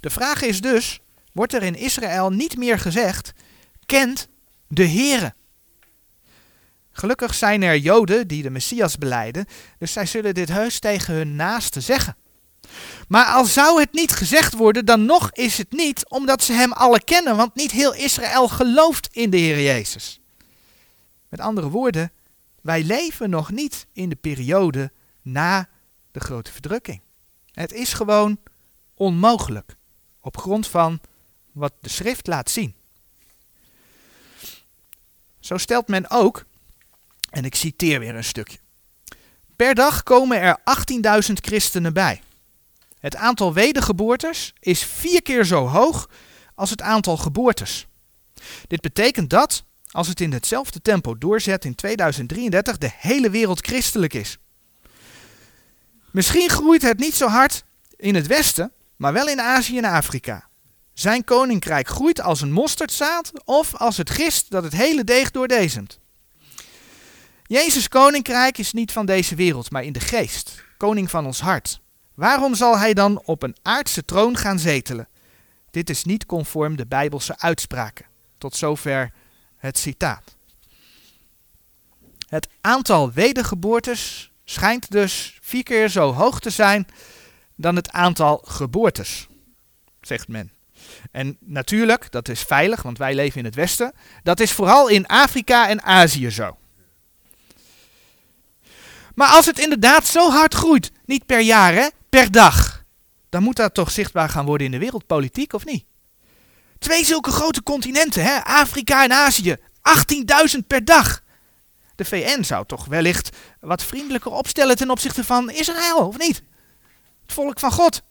[0.00, 1.00] De vraag is dus,
[1.32, 3.32] wordt er in Israël niet meer gezegd,
[3.86, 4.28] kent
[4.68, 5.34] de Heere?
[6.96, 9.46] Gelukkig zijn er Joden die de Messias beleiden,
[9.78, 12.16] dus zij zullen dit heus tegen hun naasten zeggen.
[13.08, 16.72] Maar al zou het niet gezegd worden, dan nog is het niet omdat ze hem
[16.72, 20.20] alle kennen, want niet heel Israël gelooft in de Heer Jezus.
[21.28, 22.12] Met andere woorden,
[22.60, 25.68] wij leven nog niet in de periode na
[26.10, 27.00] de grote verdrukking.
[27.52, 28.38] Het is gewoon
[28.94, 29.76] onmogelijk
[30.20, 31.00] op grond van
[31.52, 32.74] wat de schrift laat zien.
[35.40, 36.44] Zo stelt men ook,
[37.36, 38.58] en ik citeer weer een stukje.
[39.56, 40.58] Per dag komen er
[41.28, 42.22] 18.000 christenen bij.
[42.98, 46.08] Het aantal wedergeboortes is vier keer zo hoog
[46.54, 47.86] als het aantal geboortes.
[48.66, 54.14] Dit betekent dat, als het in hetzelfde tempo doorzet in 2033, de hele wereld christelijk
[54.14, 54.38] is.
[56.10, 57.64] Misschien groeit het niet zo hard
[57.96, 60.48] in het Westen, maar wel in Azië en Afrika.
[60.92, 65.98] Zijn koninkrijk groeit als een mosterdzaad of als het gist dat het hele deeg doordezemt.
[67.46, 71.80] Jezus koninkrijk is niet van deze wereld, maar in de geest, koning van ons hart.
[72.14, 75.08] Waarom zal hij dan op een aardse troon gaan zetelen?
[75.70, 78.06] Dit is niet conform de Bijbelse uitspraken.
[78.38, 79.12] Tot zover
[79.56, 80.36] het citaat.
[82.28, 86.86] Het aantal wedergeboortes schijnt dus vier keer zo hoog te zijn
[87.54, 89.28] dan het aantal geboortes,
[90.00, 90.52] zegt men.
[91.10, 93.92] En natuurlijk, dat is veilig, want wij leven in het Westen.
[94.22, 96.56] Dat is vooral in Afrika en Azië zo.
[99.16, 102.84] Maar als het inderdaad zo hard groeit, niet per jaar, hè, per dag,
[103.28, 105.84] dan moet dat toch zichtbaar gaan worden in de wereldpolitiek, of niet?
[106.78, 111.22] Twee zulke grote continenten, hè, Afrika en Azië, 18.000 per dag.
[111.94, 116.42] De VN zou toch wellicht wat vriendelijker opstellen ten opzichte van Israël, of niet?
[117.22, 118.02] Het volk van God.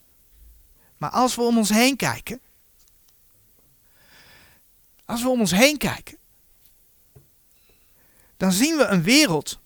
[0.96, 2.40] Maar als we om ons heen kijken,
[5.04, 6.18] als we om ons heen kijken,
[8.36, 9.58] dan zien we een wereld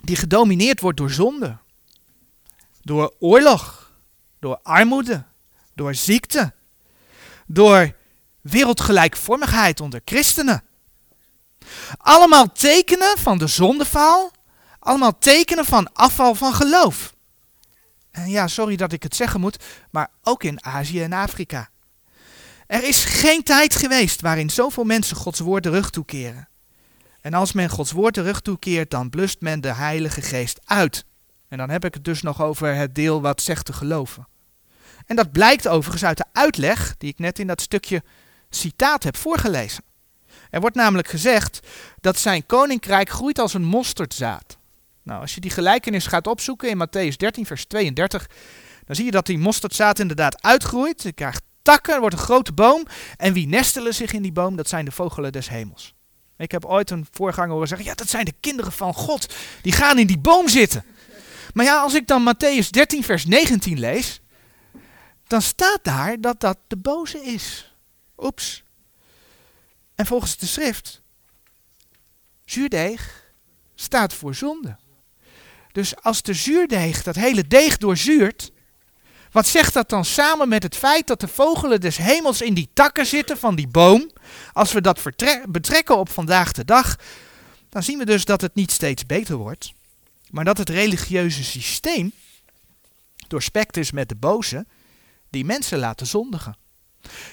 [0.00, 1.58] die gedomineerd wordt door zonde,
[2.82, 3.92] door oorlog,
[4.38, 5.24] door armoede,
[5.74, 6.52] door ziekte,
[7.46, 7.96] door
[8.40, 10.62] wereldgelijkvormigheid onder christenen.
[11.96, 14.30] Allemaal tekenen van de zondeval,
[14.78, 17.14] allemaal tekenen van afval van geloof.
[18.10, 21.70] En ja, sorry dat ik het zeggen moet, maar ook in Azië en Afrika.
[22.66, 26.47] Er is geen tijd geweest waarin zoveel mensen Gods woord terug toekeren.
[27.20, 31.04] En als men Gods woord terug toekeert, dan blust men de Heilige Geest uit.
[31.48, 34.28] En dan heb ik het dus nog over het deel wat zegt te geloven.
[35.06, 38.02] En dat blijkt overigens uit de uitleg die ik net in dat stukje
[38.50, 39.84] citaat heb voorgelezen.
[40.50, 41.66] Er wordt namelijk gezegd
[42.00, 44.58] dat zijn koninkrijk groeit als een mosterdzaad.
[45.02, 48.26] Nou, als je die gelijkenis gaat opzoeken in Matthäus 13, vers 32,
[48.84, 51.02] dan zie je dat die mosterdzaad inderdaad uitgroeit.
[51.02, 52.86] Je krijgt takken, wordt een grote boom.
[53.16, 54.56] En wie nestelen zich in die boom?
[54.56, 55.94] Dat zijn de vogelen des hemels.
[56.38, 59.34] Ik heb ooit een voorganger horen zeggen, ja, dat zijn de kinderen van God.
[59.62, 60.84] Die gaan in die boom zitten.
[61.54, 64.20] Maar ja, als ik dan Matthäus 13, vers 19 lees,
[65.26, 67.74] dan staat daar dat dat de boze is.
[68.16, 68.64] Oeps.
[69.94, 71.02] En volgens de schrift,
[72.44, 73.32] zuurdeeg
[73.74, 74.76] staat voor zonde.
[75.72, 78.52] Dus als de zuurdeeg dat hele deeg doorzuurt,
[79.30, 82.70] wat zegt dat dan samen met het feit dat de vogelen des hemels in die
[82.74, 84.10] takken zitten van die boom?
[84.52, 85.02] Als we dat
[85.48, 86.96] betrekken op vandaag de dag,
[87.68, 89.72] dan zien we dus dat het niet steeds beter wordt,
[90.30, 92.12] maar dat het religieuze systeem
[93.28, 94.66] doorspekt is met de boze
[95.30, 96.56] die mensen laten zondigen.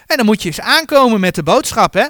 [0.06, 2.08] En dan moet je eens aankomen met de boodschap, hè?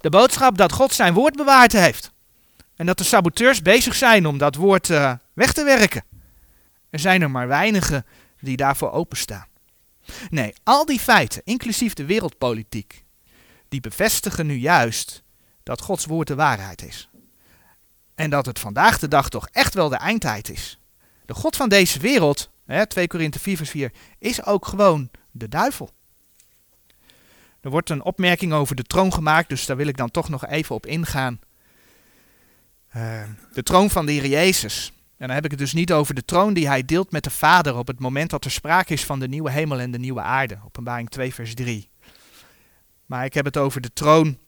[0.00, 2.10] De boodschap dat God zijn woord bewaard heeft.
[2.76, 6.04] En dat de saboteurs bezig zijn om dat woord uh, weg te werken.
[6.90, 8.06] Er zijn er maar weinigen
[8.40, 9.46] die daarvoor openstaan.
[10.30, 13.04] Nee, al die feiten, inclusief de wereldpolitiek,
[13.68, 15.22] die bevestigen nu juist
[15.62, 17.08] dat Gods woord de waarheid is.
[18.14, 20.78] En dat het vandaag de dag toch echt wel de eindtijd is.
[21.26, 25.48] De God van deze wereld, hè, 2 Korinthe 4 vers 4, is ook gewoon de
[25.48, 25.90] duivel.
[27.60, 30.46] Er wordt een opmerking over de troon gemaakt, dus daar wil ik dan toch nog
[30.46, 31.40] even op ingaan.
[32.96, 33.22] Uh,
[33.52, 34.92] de troon van de Heer Jezus.
[35.20, 37.30] En dan heb ik het dus niet over de troon die hij deelt met de
[37.30, 40.20] Vader op het moment dat er sprake is van de nieuwe hemel en de nieuwe
[40.20, 40.58] aarde.
[40.64, 41.90] Openbaring 2, vers 3.
[43.06, 44.38] Maar ik heb het over de troon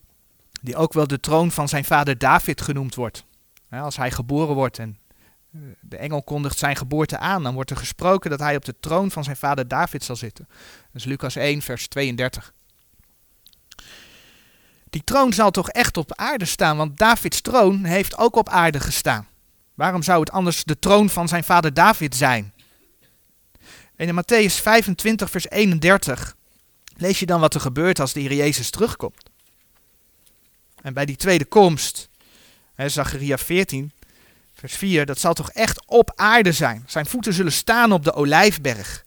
[0.61, 3.25] die ook wel de troon van zijn vader David genoemd wordt.
[3.69, 4.97] als hij geboren wordt en
[5.53, 8.75] eh, de engel kondigt zijn geboorte aan, dan wordt er gesproken dat hij op de
[8.79, 10.47] troon van zijn vader David zal zitten.
[10.47, 12.53] Dat is Lucas 1, vers 32.
[14.89, 18.79] Die troon zal toch echt op aarde staan, want Davids troon heeft ook op aarde
[18.79, 19.27] gestaan.
[19.73, 22.53] Waarom zou het anders de troon van zijn vader David zijn?
[23.95, 26.35] En in Matthäus 25, vers 31
[26.97, 29.29] lees je dan wat er gebeurt als de Heer Jezus terugkomt.
[30.81, 32.09] En bij die tweede komst,
[32.75, 33.91] hè, Zacharia 14,
[34.53, 36.83] vers 4, dat zal toch echt op aarde zijn.
[36.87, 39.05] Zijn voeten zullen staan op de olijfberg.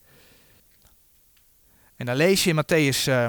[1.96, 3.28] En dan lees je in Matthäus uh,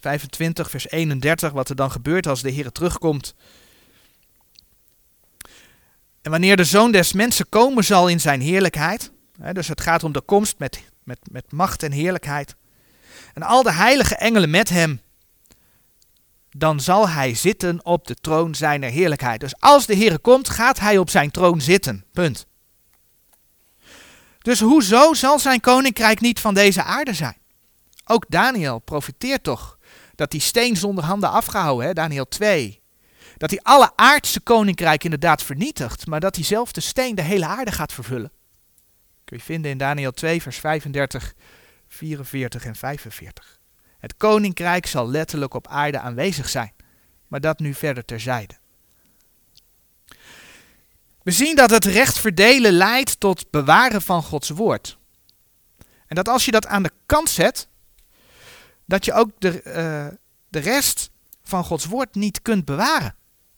[0.00, 3.34] 25, vers 31, wat er dan gebeurt als de Heer terugkomt.
[6.24, 9.10] En wanneer de Zoon des Mensen komen zal in zijn heerlijkheid,
[9.40, 12.54] hè, dus het gaat om de komst met, met, met macht en heerlijkheid,
[13.34, 15.00] en al de heilige engelen met hem,
[16.50, 19.40] dan zal hij zitten op de troon zijner heerlijkheid.
[19.40, 22.04] Dus als de Heer komt, gaat hij op zijn troon zitten.
[22.12, 22.46] Punt.
[24.38, 27.36] Dus hoezo zal zijn koninkrijk niet van deze aarde zijn?
[28.04, 29.78] Ook Daniel profiteert toch
[30.14, 31.92] dat die steen zonder handen afgehouden, hè?
[31.92, 32.82] Daniel 2.
[33.44, 37.92] Dat hij alle aardse koninkrijk inderdaad vernietigt, maar dat diezelfde steen de hele aarde gaat
[37.92, 38.32] vervullen.
[39.24, 41.34] Kun je vinden in Daniel 2, vers 35,
[41.88, 43.58] 44 en 45.
[43.98, 46.72] Het koninkrijk zal letterlijk op aarde aanwezig zijn,
[47.28, 48.54] maar dat nu verder terzijde.
[51.22, 54.98] We zien dat het recht verdelen leidt tot bewaren van Gods woord.
[56.06, 57.68] En dat als je dat aan de kant zet,
[58.84, 60.16] dat je ook de, uh,
[60.48, 61.10] de rest
[61.42, 63.14] van Gods woord niet kunt bewaren.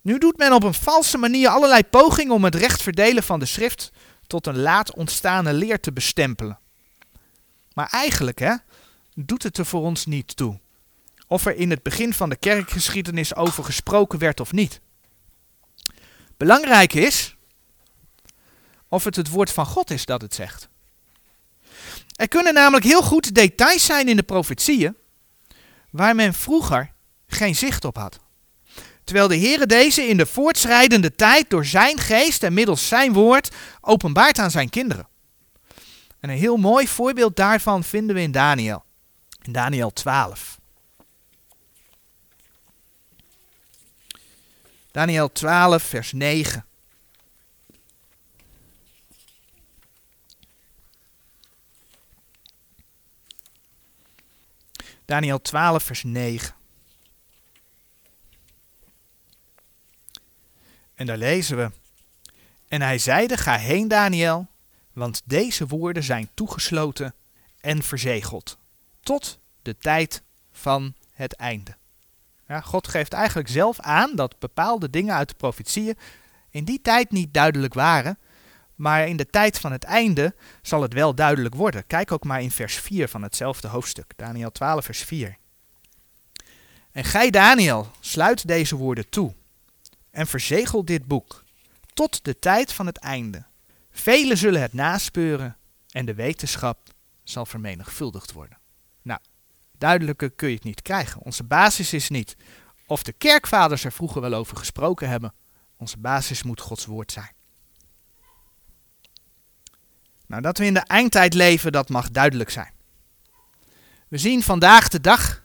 [0.06, 3.46] Nu doet men op een valse manier allerlei pogingen om het recht verdelen van de
[3.46, 3.92] schrift
[4.26, 6.58] tot een laat ontstane leer te bestempelen.
[7.72, 8.54] Maar eigenlijk hè,
[9.14, 10.58] doet het er voor ons niet toe.
[11.26, 14.80] Of er in het begin van de kerkgeschiedenis over gesproken werd of niet.
[16.36, 17.36] Belangrijk is
[18.88, 20.68] of het het woord van God is dat het zegt.
[22.16, 24.96] Er kunnen namelijk heel goed details zijn in de profetieën
[25.90, 26.92] waar men vroeger
[27.26, 28.24] geen zicht op had.
[29.06, 33.54] Terwijl de Heere deze in de voortschrijdende tijd door zijn geest en middels zijn woord
[33.80, 35.08] openbaart aan zijn kinderen.
[36.20, 38.84] En een heel mooi voorbeeld daarvan vinden we in Daniel.
[39.42, 40.58] In Daniel 12.
[44.90, 46.66] Daniel 12, vers 9.
[55.04, 56.55] Daniel 12, vers 9.
[60.96, 61.70] En daar lezen we.
[62.68, 64.46] En hij zeide, ga heen Daniel,
[64.92, 67.14] want deze woorden zijn toegesloten
[67.60, 68.58] en verzegeld
[69.00, 71.76] tot de tijd van het einde.
[72.48, 75.96] Ja, God geeft eigenlijk zelf aan dat bepaalde dingen uit de profetieën
[76.50, 78.18] in die tijd niet duidelijk waren,
[78.74, 81.86] maar in de tijd van het einde zal het wel duidelijk worden.
[81.86, 85.36] Kijk ook maar in vers 4 van hetzelfde hoofdstuk, Daniel 12, vers 4.
[86.92, 89.34] En gij, Daniel, sluit deze woorden toe
[90.16, 91.44] en verzegel dit boek
[91.94, 93.44] tot de tijd van het einde.
[93.90, 95.56] Velen zullen het naspeuren
[95.90, 96.78] en de wetenschap
[97.24, 98.58] zal vermenigvuldigd worden.
[99.02, 99.20] Nou,
[99.78, 101.22] duidelijker kun je het niet krijgen.
[101.22, 102.36] Onze basis is niet
[102.86, 105.34] of de kerkvaders er vroeger wel over gesproken hebben.
[105.76, 107.32] Onze basis moet Gods woord zijn.
[110.26, 112.72] Nou, dat we in de eindtijd leven, dat mag duidelijk zijn.
[114.08, 115.42] We zien vandaag de dag,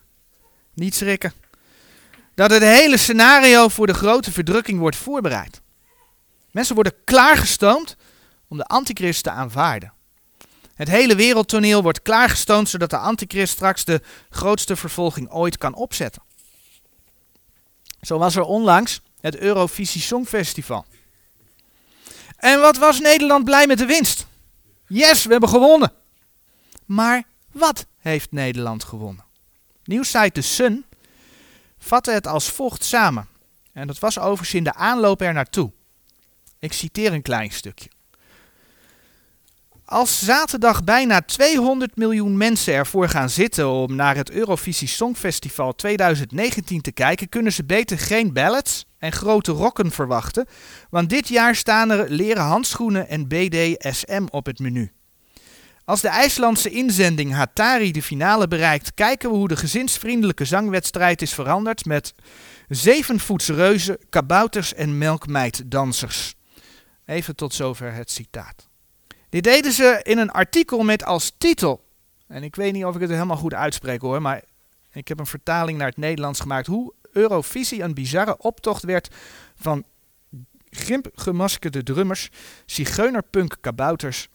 [0.73, 1.33] niet schrikken,
[2.41, 5.61] dat het hele scenario voor de grote verdrukking wordt voorbereid.
[6.51, 7.95] Mensen worden klaargestoomd
[8.47, 9.93] om de antichrist te aanvaarden.
[10.75, 16.21] Het hele wereldtoneel wordt klaargestoomd zodat de antichrist straks de grootste vervolging ooit kan opzetten.
[18.01, 20.85] Zo was er onlangs het Eurovisie Songfestival.
[22.37, 24.25] En wat was Nederland blij met de winst?
[24.87, 25.93] Yes, we hebben gewonnen.
[26.85, 29.25] Maar wat heeft Nederland gewonnen?
[29.83, 30.85] Nieuwsite The Sun
[31.83, 33.27] vatte het als volgt samen.
[33.73, 35.71] En dat was overigens in de aanloop er naartoe.
[36.59, 37.89] Ik citeer een klein stukje.
[39.85, 46.81] Als zaterdag bijna 200 miljoen mensen ervoor gaan zitten om naar het Eurovisie Songfestival 2019
[46.81, 50.47] te kijken, kunnen ze beter geen ballads en grote rokken verwachten,
[50.89, 54.91] want dit jaar staan er leren handschoenen en BDSM op het menu.
[55.91, 61.33] Als de IJslandse inzending Hatari de finale bereikt, kijken we hoe de gezinsvriendelijke zangwedstrijd is
[61.33, 62.13] veranderd met
[62.67, 66.35] zevenvoetse reuzen, kabouters en melkmeiddansers.
[67.05, 68.67] Even tot zover het citaat.
[69.29, 71.87] Dit deden ze in een artikel met als titel,
[72.27, 74.41] en ik weet niet of ik het helemaal goed uitspreek hoor, maar
[74.91, 76.67] ik heb een vertaling naar het Nederlands gemaakt.
[76.67, 79.15] Hoe Eurovisie een bizarre optocht werd
[79.55, 79.85] van
[80.69, 82.29] grimpgemaskerde drummers,
[82.65, 84.29] zigeunerpunk kabouters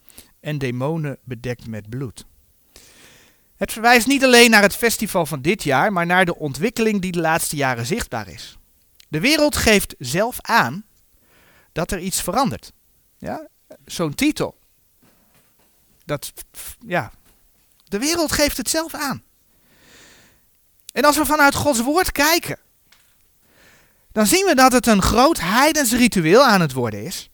[0.47, 2.27] en demonen bedekt met bloed.
[3.57, 7.13] Het verwijst niet alleen naar het festival van dit jaar, maar naar de ontwikkeling die
[7.13, 8.57] de laatste jaren zichtbaar is.
[9.09, 10.85] De wereld geeft zelf aan
[11.73, 12.73] dat er iets verandert.
[13.19, 13.47] Ja?
[13.85, 14.59] Zo'n titel.
[16.05, 16.33] Dat,
[16.87, 17.13] ja,
[17.85, 19.23] de wereld geeft het zelf aan.
[20.93, 22.59] En als we vanuit Gods woord kijken,
[24.13, 27.31] dan zien we dat het een groot heidens ritueel aan het worden is.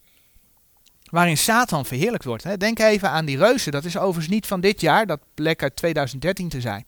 [1.13, 2.61] Waarin Satan verheerlijkt wordt.
[2.61, 3.73] Denk even aan die reuzen.
[3.73, 6.85] Dat is overigens niet van dit jaar, dat bleek uit 2013 te zijn.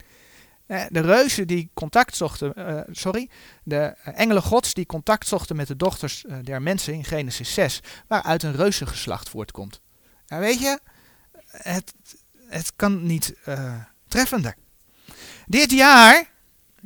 [0.66, 3.29] Eh, de reuzen die contact zochten, uh, sorry,
[3.62, 8.43] de engelen gods die contact zochten met de dochters der mensen in Genesis 6, waaruit
[8.43, 9.81] een reuzengeslacht voortkomt.
[10.27, 10.79] Nou weet je,
[11.47, 11.95] het,
[12.49, 13.35] het kan niet
[14.09, 14.55] treffender.
[15.47, 16.33] Dit jaar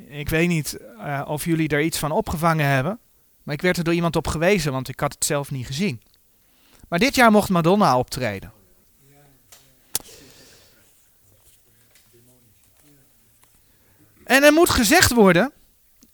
[0.07, 0.78] ik weet niet
[1.24, 2.99] of jullie er iets van opgevangen hebben.
[3.43, 6.03] Maar ik werd er door iemand op gewezen, want ik had het zelf niet gezien.
[6.89, 8.53] Maar dit jaar mocht Madonna optreden.
[14.24, 15.53] En er moet gezegd worden,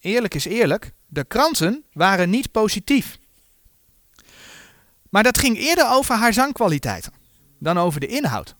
[0.00, 3.18] eerlijk is eerlijk, de kranten waren niet positief.
[5.10, 7.12] Maar dat ging eerder over haar zangkwaliteiten
[7.58, 8.54] dan over de inhoud.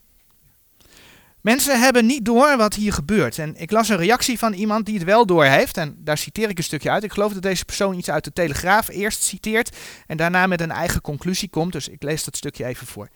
[1.44, 3.38] Mensen hebben niet door wat hier gebeurt.
[3.38, 5.76] En ik las een reactie van iemand die het wel door heeft.
[5.76, 7.04] En daar citeer ik een stukje uit.
[7.04, 9.76] Ik geloof dat deze persoon iets uit de Telegraaf eerst citeert.
[10.06, 11.72] En daarna met een eigen conclusie komt.
[11.72, 13.08] Dus ik lees dat stukje even voor.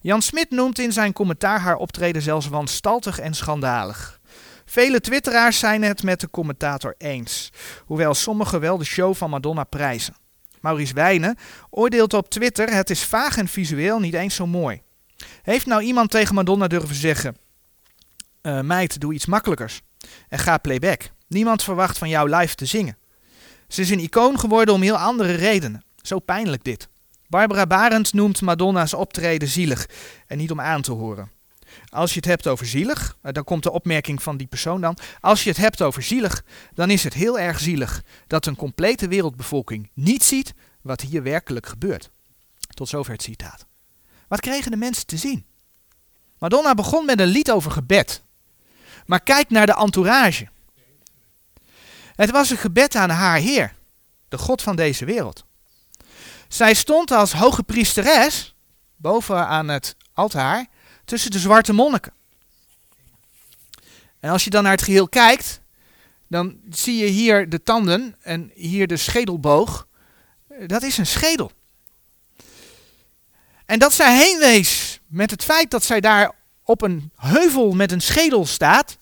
[0.00, 4.20] Jan Smit noemt in zijn commentaar haar optreden zelfs wanstaltig en schandalig.
[4.64, 7.50] Vele twitteraars zijn het met de commentator eens.
[7.84, 10.14] Hoewel sommigen wel de show van Madonna prijzen.
[10.60, 11.36] Maurice Wijnen
[11.70, 14.82] oordeelt op Twitter: het is vaag en visueel niet eens zo mooi.
[15.42, 17.36] Heeft nou iemand tegen Madonna durven zeggen:
[18.42, 19.80] uh, meid, doe iets makkelijkers.
[20.28, 21.10] En ga playback.
[21.28, 22.96] Niemand verwacht van jou live te zingen.
[23.68, 25.84] Ze is een icoon geworden om heel andere redenen.
[26.02, 26.88] Zo pijnlijk dit.
[27.28, 29.88] Barbara Barend noemt Madonna's optreden zielig
[30.26, 31.30] en niet om aan te horen.
[31.88, 34.96] Als je het hebt over zielig, eh, dan komt de opmerking van die persoon dan.
[35.20, 39.08] Als je het hebt over zielig, dan is het heel erg zielig dat een complete
[39.08, 42.10] wereldbevolking niet ziet wat hier werkelijk gebeurt.
[42.74, 43.66] Tot zover het citaat.
[44.28, 45.46] Wat kregen de mensen te zien?
[46.38, 48.22] Madonna begon met een lied over gebed.
[49.06, 50.48] Maar kijk naar de entourage.
[52.14, 53.74] Het was een gebed aan haar Heer,
[54.28, 55.44] de God van deze wereld.
[56.48, 58.54] Zij stond als hoge priesteres
[58.96, 60.66] boven aan het altaar
[61.04, 62.12] tussen de zwarte monniken.
[64.20, 65.60] En als je dan naar het geheel kijkt,
[66.28, 69.86] dan zie je hier de tanden en hier de schedelboog.
[70.66, 71.52] Dat is een schedel.
[73.66, 76.32] En dat zij heen wees met het feit dat zij daar
[76.72, 78.96] op een heuvel met een schedel staat,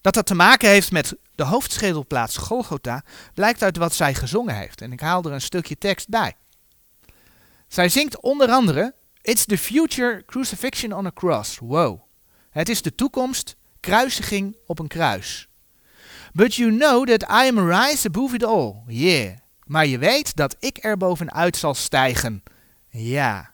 [0.00, 3.02] dat dat te maken heeft met de hoofdschedelplaats Golgotha,
[3.34, 4.80] blijkt uit wat zij gezongen heeft.
[4.80, 6.36] En ik haal er een stukje tekst bij.
[7.68, 11.58] Zij zingt onder andere: It's the future crucifixion on a cross.
[11.58, 12.00] Wow.
[12.50, 15.48] Het is de toekomst, kruisiging op een kruis.
[16.32, 18.74] But you know that I am rise above it all.
[18.86, 19.36] Yeah.
[19.64, 22.42] Maar je weet dat ik er bovenuit zal stijgen.
[22.88, 23.51] Ja.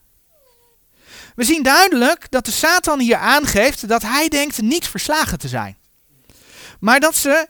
[1.38, 5.76] We zien duidelijk dat de Satan hier aangeeft dat hij denkt niet verslagen te zijn.
[6.80, 7.48] Maar dat, ze,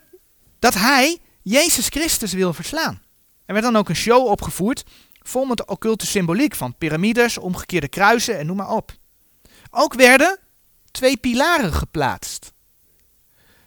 [0.59, 3.03] dat hij Jezus Christus wil verslaan.
[3.45, 4.85] Er werd dan ook een show opgevoerd
[5.23, 8.93] vol met occulte symboliek van piramides, omgekeerde kruisen en noem maar op.
[9.71, 10.39] Ook werden
[10.91, 12.53] twee pilaren geplaatst.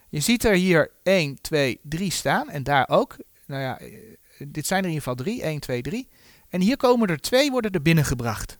[0.10, 3.18] Je ziet er hier 1, 2, 3 staan en daar ook.
[3.46, 3.80] Nou ja,
[4.48, 5.42] dit zijn er in ieder geval drie.
[5.42, 6.08] 1, 2, 3.
[6.50, 8.60] En hier komen er twee worden er binnengebracht.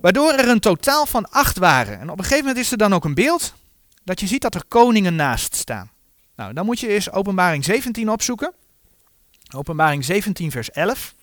[0.00, 2.00] Waardoor er een totaal van acht waren.
[2.00, 3.54] En op een gegeven moment is er dan ook een beeld
[4.04, 5.90] dat je ziet dat er koningen naast staan.
[6.36, 8.52] Nou, dan moet je eens Openbaring 17 opzoeken.
[9.54, 11.14] Openbaring 17, vers 11.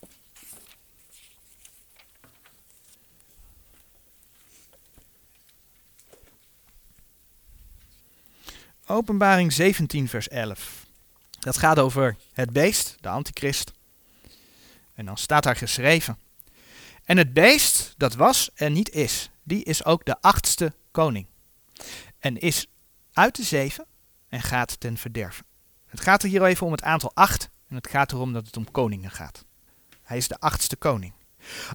[8.87, 10.85] Openbaring 17, vers 11.
[11.39, 13.71] Dat gaat over het beest, de antichrist.
[14.93, 16.24] En dan staat daar geschreven.
[17.05, 21.27] En het beest dat was en niet is, die is ook de achtste koning.
[22.19, 22.67] En is
[23.13, 23.85] uit de zeven
[24.29, 25.45] en gaat ten verderven.
[25.85, 28.57] Het gaat er hier even om het aantal acht en het gaat erom dat het
[28.57, 29.45] om koningen gaat.
[30.03, 31.13] Hij is de achtste koning.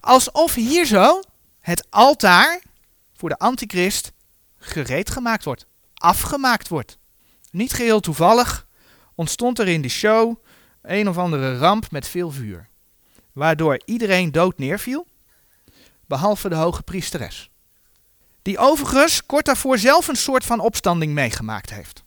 [0.01, 1.23] Alsof hier zo
[1.61, 2.63] het altaar
[3.13, 4.13] voor de antichrist
[4.57, 6.99] gereed gemaakt wordt, afgemaakt wordt.
[7.51, 8.67] Niet geheel toevallig
[9.15, 10.45] ontstond er in de show
[10.83, 12.69] een of andere ramp met veel vuur,
[13.33, 15.07] waardoor iedereen dood neerviel
[16.11, 17.51] behalve de hoge priesteres.
[18.43, 22.03] Die overigens kort daarvoor zelf een soort van opstanding meegemaakt heeft.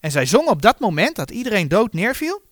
[0.00, 2.42] En zij zongen op dat moment dat iedereen dood neerviel,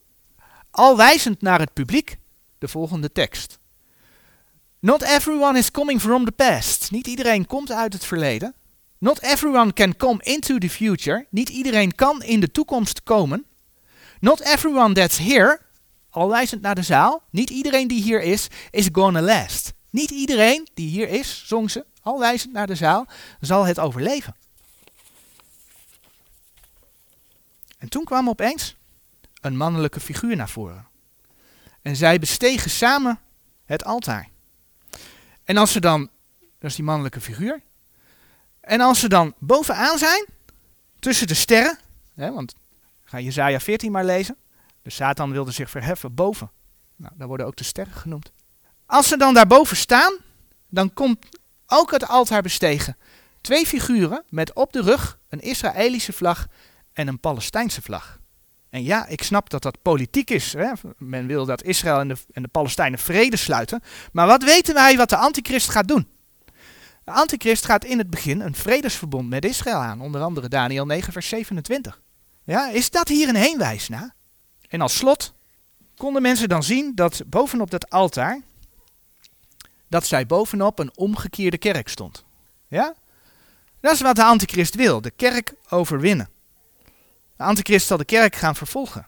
[0.71, 2.17] al wijzend naar het publiek,
[2.59, 3.59] de volgende tekst.
[4.79, 6.91] Not everyone is coming from the past.
[6.91, 8.55] Niet iedereen komt uit het verleden.
[8.99, 11.27] Not everyone can come into the future.
[11.31, 13.47] Niet iedereen kan in de toekomst komen.
[14.21, 15.61] Not everyone that's here,
[16.11, 19.76] al wijzend naar de zaal, niet iedereen die hier is, is gonna last.
[19.97, 23.07] Niet iedereen die hier is, zong ze, al wijzend naar de zaal,
[23.41, 24.37] zal het overleven.
[27.79, 28.77] En toen kwam opeens
[29.41, 30.87] een mannelijke figuur naar voren.
[31.83, 33.21] En zij bestegen samen
[33.65, 34.29] het altaar.
[35.45, 36.11] En als ze dan,
[36.59, 37.63] dat is die mannelijke figuur,
[38.61, 40.27] en als ze dan bovenaan zijn,
[40.99, 41.79] tussen de sterren,
[42.15, 42.55] hè, want
[43.05, 44.37] ga Jezaja 14 maar lezen,
[44.83, 46.51] de Satan wilde zich verheffen boven.
[46.97, 48.35] Nou, daar worden ook de sterren genoemd.
[48.87, 50.17] Als ze dan daarboven staan,
[50.69, 51.27] dan komt
[51.67, 52.97] ook het altaar bestegen.
[53.41, 56.47] Twee figuren met op de rug een Israëlische vlag
[56.93, 58.19] en een Palestijnse vlag.
[58.71, 60.53] En ja, ik snap dat dat politiek is.
[60.53, 60.73] Hè?
[60.99, 63.83] Men wil dat Israël en de, en de Palestijnen vrede sluiten.
[64.13, 66.07] Maar wat weten wij wat de antichrist gaat doen?
[67.05, 70.01] De antichrist gaat in het begin een vredesverbond met Israël aan.
[70.01, 72.01] Onder andere Daniel 9 vers 27.
[72.45, 74.15] Ja, is dat hier een heenwijs naar?
[74.69, 75.35] En als slot
[75.97, 78.41] konden mensen dan zien dat bovenop dat altaar,
[79.89, 82.25] dat zij bovenop een omgekeerde kerk stond.
[82.69, 82.95] Ja?
[83.81, 86.29] Dat is wat de antichrist wil, de kerk overwinnen.
[87.37, 89.07] De antichrist zal de kerk gaan vervolgen.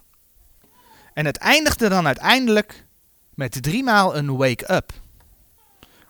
[1.14, 2.86] En het eindigde dan uiteindelijk
[3.34, 4.92] met driemaal een wake-up.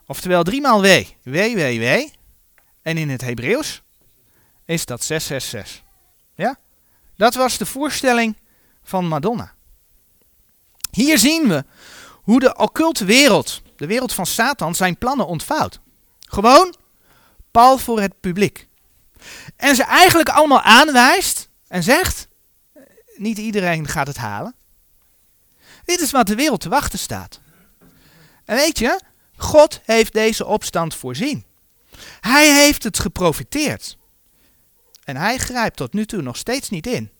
[0.07, 1.03] Oftewel driemaal W.
[1.23, 2.07] W, W, W.
[2.81, 3.81] En in het Hebreeuws
[4.65, 5.83] is dat 666.
[6.35, 6.57] Ja?
[7.15, 8.37] Dat was de voorstelling
[8.83, 9.53] van Madonna.
[10.91, 11.65] Hier zien we
[12.13, 15.79] hoe de occulte wereld, de wereld van Satan, zijn plannen ontvouwt.
[16.19, 16.75] Gewoon
[17.51, 18.67] pal voor het publiek.
[19.55, 22.27] En ze eigenlijk allemaal aanwijst en zegt:
[23.15, 24.55] niet iedereen gaat het halen.
[25.83, 27.39] Dit is wat de wereld te wachten staat.
[28.45, 28.99] En weet je,
[29.35, 31.45] God heeft deze opstand voorzien.
[32.19, 33.97] Hij heeft het geprofiteerd.
[35.03, 37.11] En hij grijpt tot nu toe nog steeds niet in,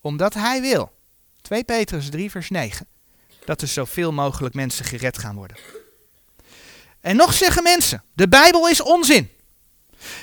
[0.00, 0.92] omdat hij wil.
[1.40, 2.86] 2 Petrus 3 vers 9.
[3.44, 5.56] Dat er zoveel mogelijk mensen gered gaan worden.
[7.08, 9.30] En nog zeggen mensen, de Bijbel is onzin.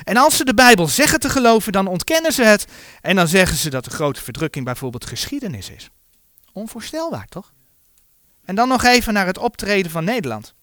[0.03, 2.67] En als ze de Bijbel zeggen te geloven, dan ontkennen ze het.
[3.01, 5.89] En dan zeggen ze dat de grote verdrukking bijvoorbeeld geschiedenis is.
[6.51, 7.53] Onvoorstelbaar, toch?
[8.43, 10.53] En dan nog even naar het optreden van Nederland.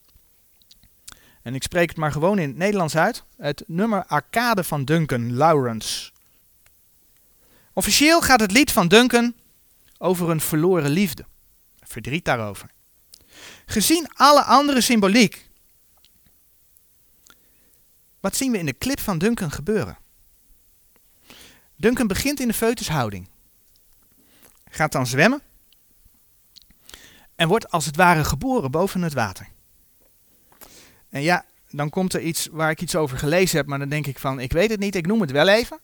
[1.41, 3.23] En ik spreek het maar gewoon in het Nederlands uit.
[3.37, 6.11] Het nummer Arcade van Duncan Lawrence.
[7.73, 9.33] Officieel gaat het lied van Duncan
[9.97, 11.25] over een verloren liefde.
[11.81, 12.69] Verdriet daarover.
[13.65, 15.51] Gezien alle andere symboliek
[18.23, 19.97] wat zien we in de clip van Duncan gebeuren?
[21.75, 23.29] Duncan begint in de foetushouding.
[24.69, 25.41] Gaat dan zwemmen.
[27.35, 29.47] En wordt als het ware geboren boven het water.
[31.09, 34.07] En ja, dan komt er iets waar ik iets over gelezen heb, maar dan denk
[34.07, 35.79] ik van, ik weet het niet, ik noem het wel even.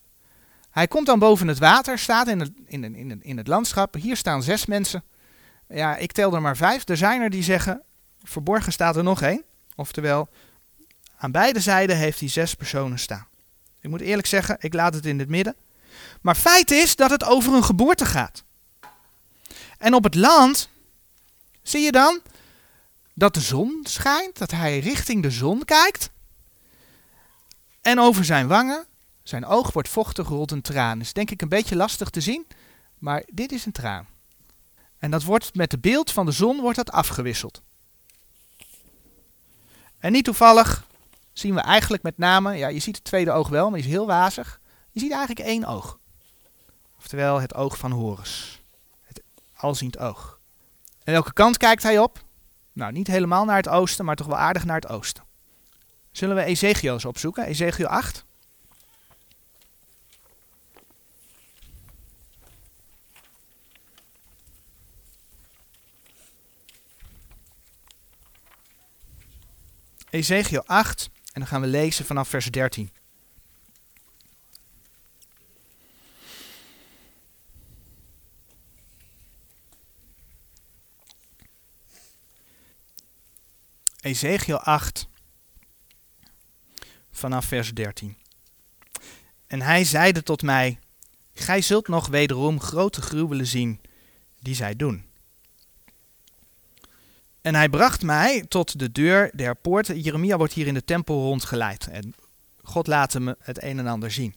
[0.69, 3.93] Hij komt dan boven het water, staat in het, in, in, het landschap.
[3.93, 5.03] Hier staan zes mensen.
[5.67, 6.87] Ja, ik tel er maar vijf.
[6.89, 7.83] Er zijn er die zeggen,
[8.23, 9.43] verborgen staat er nog één.
[9.75, 10.29] Oftewel,
[11.19, 13.27] aan beide zijden heeft hij zes personen staan.
[13.81, 15.55] Ik moet eerlijk zeggen, ik laat het in het midden.
[16.21, 18.43] Maar feit is dat het over een geboorte gaat.
[19.77, 20.69] En op het land
[21.61, 22.21] zie je dan
[23.13, 26.09] dat de zon schijnt, dat hij richting de zon kijkt.
[27.81, 28.85] En over zijn wangen,
[29.23, 30.99] zijn oog wordt vochtig, rolt een traan.
[30.99, 32.47] Is denk ik een beetje lastig te zien,
[32.97, 34.07] maar dit is een traan.
[34.97, 37.61] En dat wordt met het beeld van de zon wordt dat afgewisseld.
[39.97, 40.87] En niet toevallig
[41.39, 43.93] zien we eigenlijk met name, ja, je ziet het tweede oog wel, maar die is
[43.93, 44.59] heel wazig.
[44.91, 45.99] Je ziet eigenlijk één oog.
[46.97, 48.61] Oftewel het oog van Horus.
[49.01, 49.21] Het
[49.55, 50.39] alziend oog.
[51.03, 52.23] En welke kant kijkt hij op?
[52.73, 55.23] Nou, niet helemaal naar het oosten, maar toch wel aardig naar het oosten.
[56.11, 57.45] Zullen we Ezekiel eens opzoeken?
[57.45, 58.25] Ezekiel 8.
[70.09, 71.09] Ezekiel 8
[71.39, 72.91] en dan gaan we lezen vanaf vers 13.
[84.01, 85.07] Ezekiel 8,
[87.11, 88.17] vanaf vers 13.
[89.47, 90.79] En hij zeide tot mij:
[91.33, 93.81] Gij zult nog wederom grote gruwelen zien
[94.39, 95.08] die zij doen.
[97.41, 99.87] En hij bracht mij tot de deur der poort.
[99.87, 101.87] Jeremia wordt hier in de tempel rondgeleid.
[101.87, 102.13] En
[102.61, 104.35] God laat hem het een en ander zien.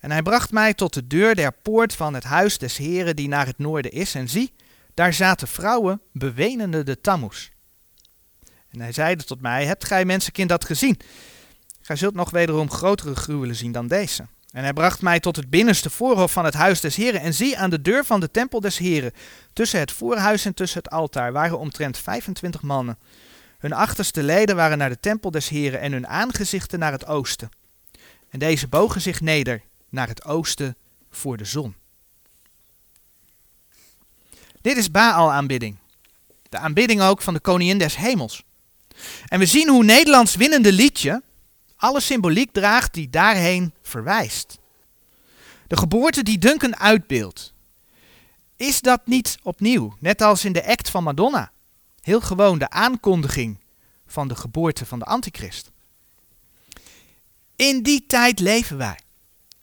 [0.00, 3.28] En hij bracht mij tot de deur der poort van het huis des Heren die
[3.28, 4.14] naar het noorden is.
[4.14, 4.52] En zie,
[4.94, 7.50] daar zaten vrouwen bewenende de tammoes.
[8.68, 11.00] En hij zeide tot mij, hebt gij mensenkind dat gezien?
[11.80, 14.26] Gij zult nog wederom grotere gruwelen zien dan deze.
[14.52, 17.20] En hij bracht mij tot het binnenste voorhof van het huis des Heren.
[17.20, 19.12] En zie, aan de deur van de tempel des Heren,
[19.52, 22.98] tussen het voorhuis en tussen het altaar, waren omtrent 25 mannen.
[23.58, 27.50] Hun achterste leden waren naar de tempel des Heren en hun aangezichten naar het oosten.
[28.30, 30.76] En deze bogen zich neder naar het oosten
[31.10, 31.74] voor de zon.
[34.60, 35.78] Dit is Baal-aanbidding.
[36.48, 38.44] De aanbidding ook van de koningin des hemels.
[39.28, 41.22] En we zien hoe Nederlands winnende liedje
[41.80, 44.58] alle symboliek draagt die daarheen verwijst.
[45.66, 47.54] De geboorte die Duncan uitbeeldt.
[48.56, 51.50] Is dat niet opnieuw, net als in de act van Madonna,
[52.00, 53.60] heel gewoon de aankondiging
[54.06, 55.70] van de geboorte van de antichrist?
[57.56, 58.98] In die tijd leven wij,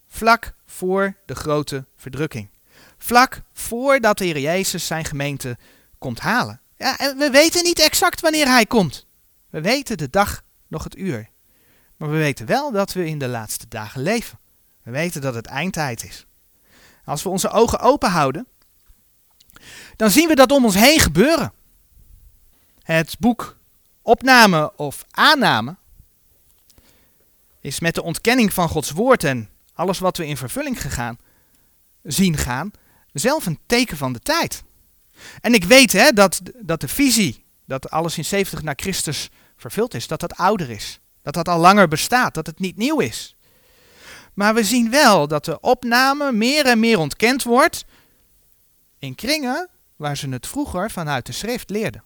[0.06, 2.48] vlak voor de grote verdrukking.
[2.98, 5.58] Vlak voordat de Heer Jezus zijn gemeente
[5.98, 6.60] komt halen.
[6.76, 9.06] Ja, en we weten niet exact wanneer hij komt.
[9.50, 11.30] We weten de dag, nog het uur.
[11.98, 14.38] Maar we weten wel dat we in de laatste dagen leven.
[14.82, 16.26] We weten dat het eindtijd is.
[17.04, 18.46] Als we onze ogen open houden,
[19.96, 21.52] dan zien we dat om ons heen gebeuren.
[22.82, 23.56] Het boek
[24.02, 25.76] Opname of Aanname
[27.60, 31.18] is met de ontkenning van Gods woord en alles wat we in vervulling gegaan,
[32.02, 32.70] zien gaan,
[33.12, 34.62] zelf een teken van de tijd.
[35.40, 39.94] En ik weet hè, dat, dat de visie, dat alles in 70 na Christus vervuld
[39.94, 41.00] is, dat dat ouder is.
[41.22, 43.36] Dat dat al langer bestaat, dat het niet nieuw is.
[44.34, 47.84] Maar we zien wel dat de opname meer en meer ontkend wordt
[48.98, 52.02] in kringen waar ze het vroeger vanuit de schrift leerden.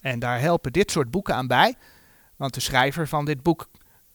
[0.00, 1.74] En daar helpen dit soort boeken aan bij,
[2.36, 3.68] want de schrijver van dit boek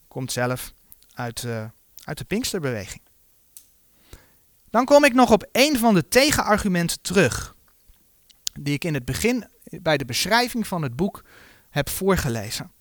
[0.07, 0.73] komt zelf
[1.13, 1.65] uit, uh,
[2.03, 3.01] uit de Pinksterbeweging.
[4.69, 7.55] Dan kom ik nog op een van de tegenargumenten terug,
[8.53, 11.23] die ik in het begin bij de beschrijving van het boek
[11.69, 12.71] heb voorgelezen.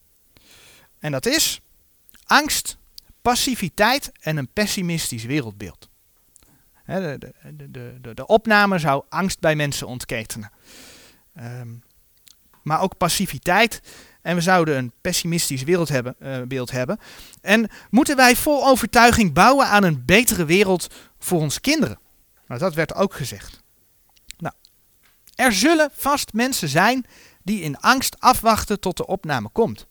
[1.04, 1.60] En dat is
[2.24, 2.76] angst,
[3.22, 5.88] passiviteit en een pessimistisch wereldbeeld.
[6.86, 7.18] De,
[7.56, 10.50] de, de, de, opname zou angst bij mensen ontketenen.
[11.40, 11.82] Um,
[12.62, 13.80] maar ook passiviteit.
[14.22, 16.98] En we zouden een pessimistisch wereldbeeld hebben, beeld hebben.
[17.40, 21.98] En moeten wij vol overtuiging bouwen aan een betere wereld voor onze kinderen?
[22.46, 23.62] Nou, dat werd ook gezegd.
[24.38, 24.54] Nou,
[25.34, 27.06] er zullen vast mensen zijn
[27.42, 29.86] die in angst afwachten tot de opname komt.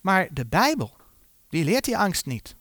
[0.00, 0.96] Maar de Bijbel,
[1.48, 2.56] die leert die angst niet.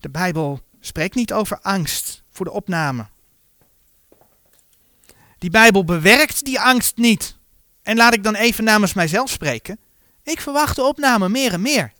[0.00, 3.06] De Bijbel spreekt niet over angst voor de opname.
[5.38, 7.36] Die Bijbel bewerkt die angst niet.
[7.82, 9.80] En laat ik dan even namens mijzelf spreken.
[10.22, 11.92] Ik verwacht de opname meer en meer.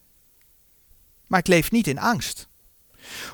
[1.27, 2.49] Maar ik leef niet in angst.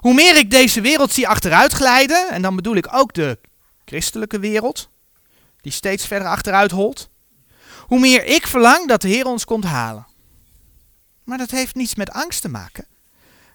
[0.01, 3.39] Hoe meer ik deze wereld zie achteruit glijden, en dan bedoel ik ook de
[3.85, 4.89] christelijke wereld,
[5.61, 7.09] die steeds verder achteruit holt,
[7.81, 10.07] hoe meer ik verlang dat de Heer ons komt halen.
[11.25, 12.87] Maar dat heeft niets met angst te maken.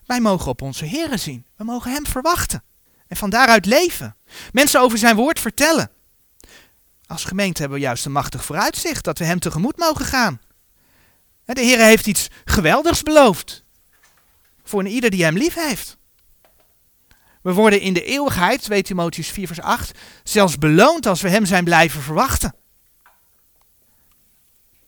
[0.06, 1.46] Wij mogen op onze Heer zien.
[1.56, 2.64] We mogen Hem verwachten.
[3.08, 4.16] En van daaruit leven.
[4.52, 5.92] Mensen over zijn woord vertellen.
[7.06, 10.42] Als gemeente hebben we juist een machtig vooruitzicht dat we Hem tegemoet mogen gaan.
[11.46, 13.64] De Heer heeft iets geweldigs beloofd.
[14.64, 15.98] Voor een ieder die Hem lief heeft.
[17.42, 21.46] We worden in de eeuwigheid, 2 Timotheus 4 vers 8, zelfs beloond als we Hem
[21.46, 22.56] zijn blijven verwachten.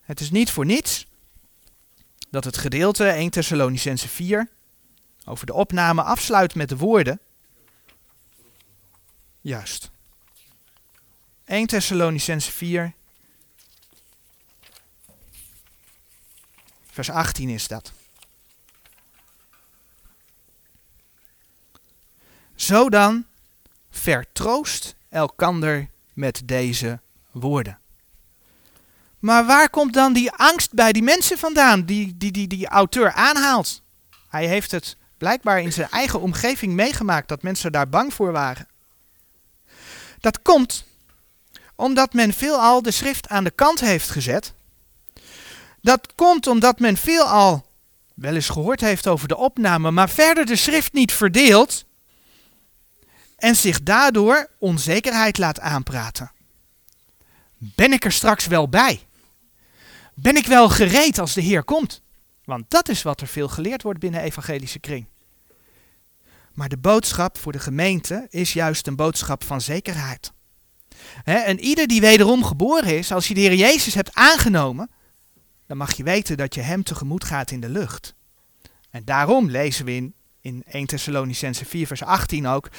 [0.01, 1.05] Het is niet voor niets
[2.31, 4.49] dat het gedeelte 1 Thessalonicense 4
[5.25, 7.19] over de opname afsluit met de woorden.
[9.41, 9.91] Juist.
[11.45, 12.93] 1 Thessalonicense 4,
[16.91, 17.93] vers 18 is dat.
[22.55, 23.25] Zo dan,
[23.89, 26.99] vertroost elkander met deze
[27.31, 27.79] woorden.
[29.21, 33.13] Maar waar komt dan die angst bij die mensen vandaan, die die, die, die auteur
[33.13, 33.81] aanhaalt?
[34.29, 38.67] Hij heeft het blijkbaar in zijn eigen omgeving meegemaakt dat mensen daar bang voor waren.
[40.19, 40.83] Dat komt
[41.75, 44.53] omdat men veelal de schrift aan de kant heeft gezet.
[45.81, 47.65] Dat komt omdat men veelal
[48.13, 51.85] wel eens gehoord heeft over de opname, maar verder de schrift niet verdeelt
[53.37, 56.31] en zich daardoor onzekerheid laat aanpraten.
[57.57, 59.05] Ben ik er straks wel bij?
[60.21, 62.01] Ben ik wel gereed als de Heer komt?
[62.43, 65.05] Want dat is wat er veel geleerd wordt binnen evangelische kring.
[66.53, 70.31] Maar de boodschap voor de gemeente is juist een boodschap van zekerheid.
[71.23, 74.89] en ieder die wederom geboren is, als je de Heer Jezus hebt aangenomen,
[75.67, 78.15] dan mag je weten dat je Hem tegemoet gaat in de lucht.
[78.89, 82.69] En daarom lezen we in In 1 Thessalonicense 4 vers 18 ook.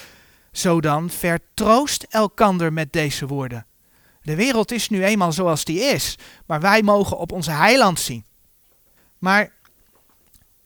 [0.51, 3.65] Zo dan, vertroost elkander met deze woorden.
[4.23, 6.15] De wereld is nu eenmaal zoals die is,
[6.45, 8.25] maar wij mogen op onze heiland zien.
[9.17, 9.53] Maar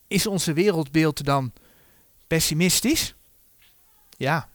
[0.07, 1.53] is onze wereldbeeld dan
[2.27, 3.15] pessimistisch?
[4.17, 4.49] Ja,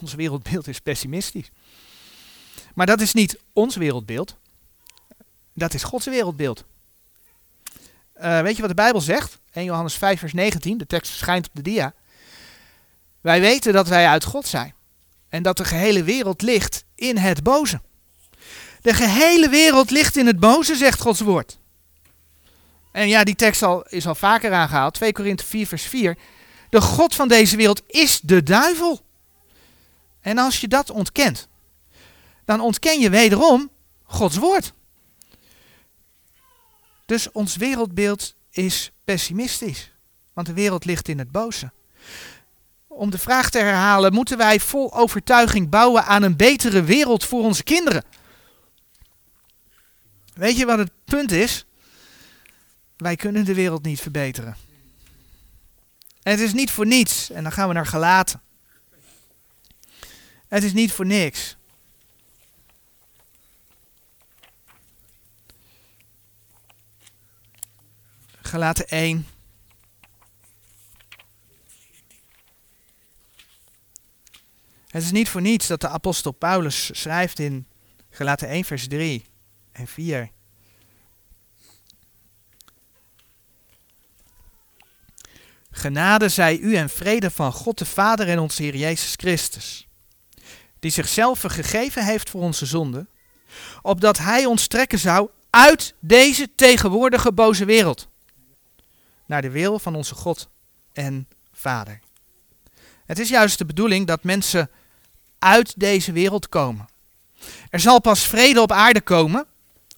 [0.00, 1.50] ons wereldbeeld is pessimistisch.
[2.74, 4.36] Maar dat is niet ons wereldbeeld.
[5.54, 6.64] Dat is Gods wereldbeeld.
[8.20, 9.38] Uh, weet je wat de Bijbel zegt?
[9.52, 10.78] 1 Johannes 5, vers 19.
[10.78, 11.94] De tekst verschijnt op de dia.
[13.20, 14.74] Wij weten dat wij uit God zijn.
[15.28, 17.80] En dat de gehele wereld ligt in het boze.
[18.86, 21.58] De gehele wereld ligt in het boze, zegt Gods woord.
[22.92, 24.94] En ja, die tekst al, is al vaker aangehaald.
[24.94, 26.16] 2 Korinthe 4, vers 4.
[26.70, 29.00] De God van deze wereld is de duivel.
[30.20, 31.48] En als je dat ontkent,
[32.44, 33.70] dan ontken je wederom
[34.02, 34.72] Gods woord.
[37.06, 39.92] Dus ons wereldbeeld is pessimistisch,
[40.32, 41.70] want de wereld ligt in het boze.
[42.86, 47.42] Om de vraag te herhalen, moeten wij vol overtuiging bouwen aan een betere wereld voor
[47.42, 48.04] onze kinderen?
[50.36, 51.64] Weet je wat het punt is?
[52.96, 54.56] Wij kunnen de wereld niet verbeteren.
[56.22, 58.42] En het is niet voor niets, en dan gaan we naar gelaten.
[60.48, 61.56] Het is niet voor niks.
[68.40, 69.26] Gelaten 1.
[74.86, 77.66] Het is niet voor niets dat de apostel Paulus schrijft in
[78.10, 79.34] Gelaten 1 vers 3
[79.76, 80.30] en 4.
[85.70, 89.88] Genade zij u en vrede van God de Vader en onze Heer Jezus Christus,
[90.78, 93.08] die zichzelf gegeven heeft voor onze zonden,
[93.82, 98.08] opdat Hij ons trekken zou uit deze tegenwoordige boze wereld,
[99.26, 100.48] naar de wil van onze God
[100.92, 102.00] en Vader.
[103.06, 104.70] Het is juist de bedoeling dat mensen
[105.38, 106.88] uit deze wereld komen.
[107.70, 109.46] Er zal pas vrede op aarde komen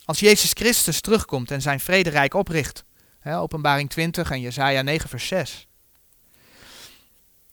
[0.09, 2.85] als Jezus Christus terugkomt en zijn vrederijk opricht.
[3.25, 5.67] openbaring 20 en Jesaja 9 vers 6.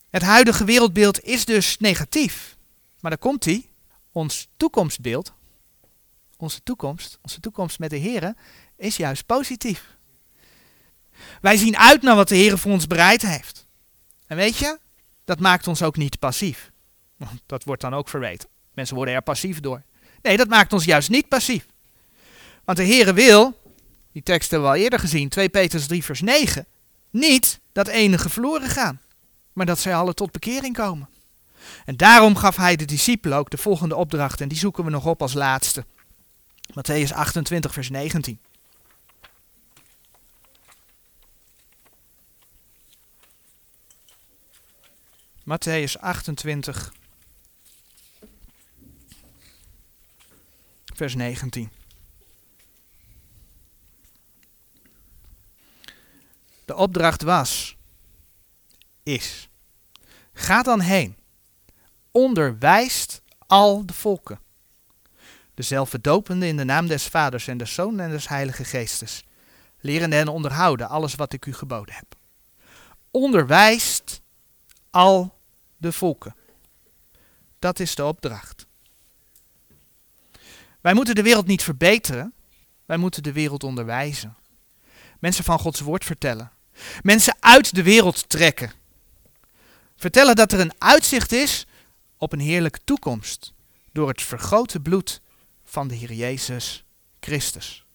[0.10, 2.58] Het huidige wereldbeeld is dus negatief.
[3.00, 3.70] Maar dan komt hij,
[4.12, 5.34] ons toekomstbeeld,
[6.38, 8.34] onze toekomst, onze toekomst met de Heer,
[8.78, 9.96] is juist positief.
[11.42, 13.68] Wij zien uit naar wat de Heer voor ons bereid heeft.
[14.28, 14.80] En weet je,
[15.26, 16.72] dat maakt ons ook niet passief.
[17.46, 18.50] Dat wordt dan ook verweten.
[18.74, 19.84] Mensen worden er passief door.
[20.22, 21.66] Nee, dat maakt ons juist niet passief.
[22.66, 23.60] Want de Heere wil,
[24.12, 26.66] die tekst hebben we al eerder gezien, 2 Petrus 3 vers 9,
[27.10, 29.02] niet dat enige verloren gaan,
[29.54, 31.10] maar dat zij alle tot bekering komen.
[31.86, 35.06] En daarom gaf hij de discipelen ook de volgende opdracht en die zoeken we nog
[35.06, 35.86] op als laatste.
[36.72, 38.40] Matthäus 28 vers 19.
[45.44, 46.94] Matthäus 28
[50.96, 51.70] vers 19.
[56.66, 57.78] De opdracht was,
[59.04, 59.50] is,
[60.34, 61.18] ga dan heen,
[62.12, 64.40] onderwijst al de volken,
[65.54, 69.24] dezelfde dopende in de naam des Vaders en des Zoon en des Heilige Geestes,
[69.80, 72.16] lerende hen onderhouden alles wat ik u geboden heb.
[73.12, 74.22] Onderwijst
[74.90, 75.40] al
[75.78, 76.36] de volken.
[77.60, 78.68] Dat is de opdracht.
[80.82, 82.34] Wij moeten de wereld niet verbeteren,
[82.86, 84.36] wij moeten de wereld onderwijzen.
[85.20, 86.52] Mensen van Gods woord vertellen.
[87.02, 88.72] Mensen uit de wereld trekken.
[89.96, 91.66] Vertellen dat er een uitzicht is
[92.18, 93.54] op een heerlijke toekomst
[93.92, 95.22] door het vergrote bloed
[95.64, 96.84] van de Heer Jezus
[97.20, 97.86] Christus.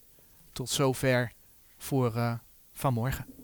[0.53, 1.33] Tot zover
[1.79, 2.33] voor uh,
[2.73, 3.40] vanmorgen.